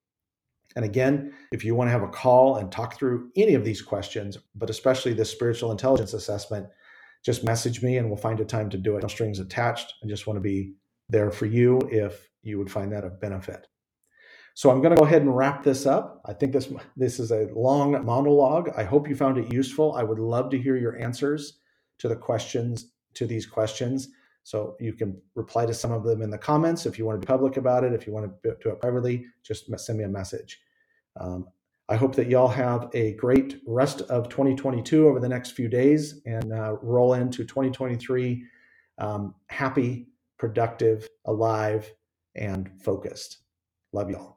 And 0.76 0.84
again, 0.84 1.32
if 1.50 1.64
you 1.64 1.74
want 1.74 1.88
to 1.88 1.92
have 1.92 2.02
a 2.02 2.08
call 2.08 2.56
and 2.56 2.70
talk 2.70 2.96
through 2.96 3.30
any 3.34 3.54
of 3.54 3.64
these 3.64 3.82
questions, 3.82 4.38
but 4.54 4.70
especially 4.70 5.14
the 5.14 5.24
spiritual 5.24 5.72
intelligence 5.72 6.12
assessment, 6.12 6.66
just 7.24 7.44
message 7.44 7.82
me 7.82 7.96
and 7.96 8.08
we'll 8.08 8.16
find 8.16 8.38
a 8.38 8.44
time 8.44 8.70
to 8.70 8.78
do 8.78 8.96
it. 8.96 9.02
No 9.02 9.08
strings 9.08 9.40
attached. 9.40 9.94
I 10.04 10.06
just 10.06 10.26
want 10.26 10.36
to 10.36 10.42
be 10.42 10.74
there 11.08 11.30
for 11.30 11.46
you 11.46 11.80
if 11.90 12.28
you 12.42 12.58
would 12.58 12.70
find 12.70 12.92
that 12.92 13.04
of 13.04 13.20
benefit. 13.20 13.66
So 14.54 14.70
I'm 14.70 14.80
going 14.80 14.94
to 14.94 14.96
go 14.96 15.04
ahead 15.04 15.22
and 15.22 15.36
wrap 15.36 15.62
this 15.62 15.86
up. 15.86 16.22
I 16.24 16.32
think 16.32 16.52
this 16.52 16.72
this 16.96 17.18
is 17.18 17.30
a 17.30 17.48
long 17.54 17.92
monologue. 18.04 18.70
I 18.76 18.84
hope 18.84 19.08
you 19.08 19.16
found 19.16 19.38
it 19.38 19.52
useful. 19.52 19.94
I 19.94 20.02
would 20.02 20.18
love 20.18 20.50
to 20.50 20.58
hear 20.58 20.76
your 20.76 20.98
answers 20.98 21.58
to 21.98 22.08
the 22.08 22.16
questions 22.16 22.92
to 23.14 23.26
these 23.26 23.46
questions. 23.46 24.08
So 24.44 24.76
you 24.78 24.92
can 24.92 25.20
reply 25.34 25.66
to 25.66 25.74
some 25.74 25.90
of 25.90 26.04
them 26.04 26.22
in 26.22 26.30
the 26.30 26.38
comments 26.38 26.86
if 26.86 26.98
you 26.98 27.04
want 27.04 27.20
to 27.20 27.26
be 27.26 27.30
public 27.30 27.56
about 27.56 27.82
it. 27.82 27.92
If 27.92 28.06
you 28.06 28.12
want 28.12 28.30
to 28.44 28.56
do 28.62 28.70
it 28.70 28.80
privately, 28.80 29.26
just 29.42 29.68
send 29.78 29.98
me 29.98 30.04
a 30.04 30.08
message. 30.08 30.60
Um, 31.18 31.46
I 31.88 31.96
hope 31.96 32.16
that 32.16 32.28
y'all 32.28 32.48
have 32.48 32.90
a 32.94 33.12
great 33.14 33.60
rest 33.66 34.00
of 34.02 34.28
2022 34.28 35.06
over 35.06 35.20
the 35.20 35.28
next 35.28 35.52
few 35.52 35.68
days 35.68 36.20
and 36.26 36.52
uh, 36.52 36.76
roll 36.82 37.14
into 37.14 37.44
2023 37.44 38.44
um, 38.98 39.34
happy, 39.48 40.08
productive, 40.38 41.08
alive, 41.26 41.92
and 42.34 42.70
focused. 42.82 43.38
Love 43.92 44.10
y'all. 44.10 44.35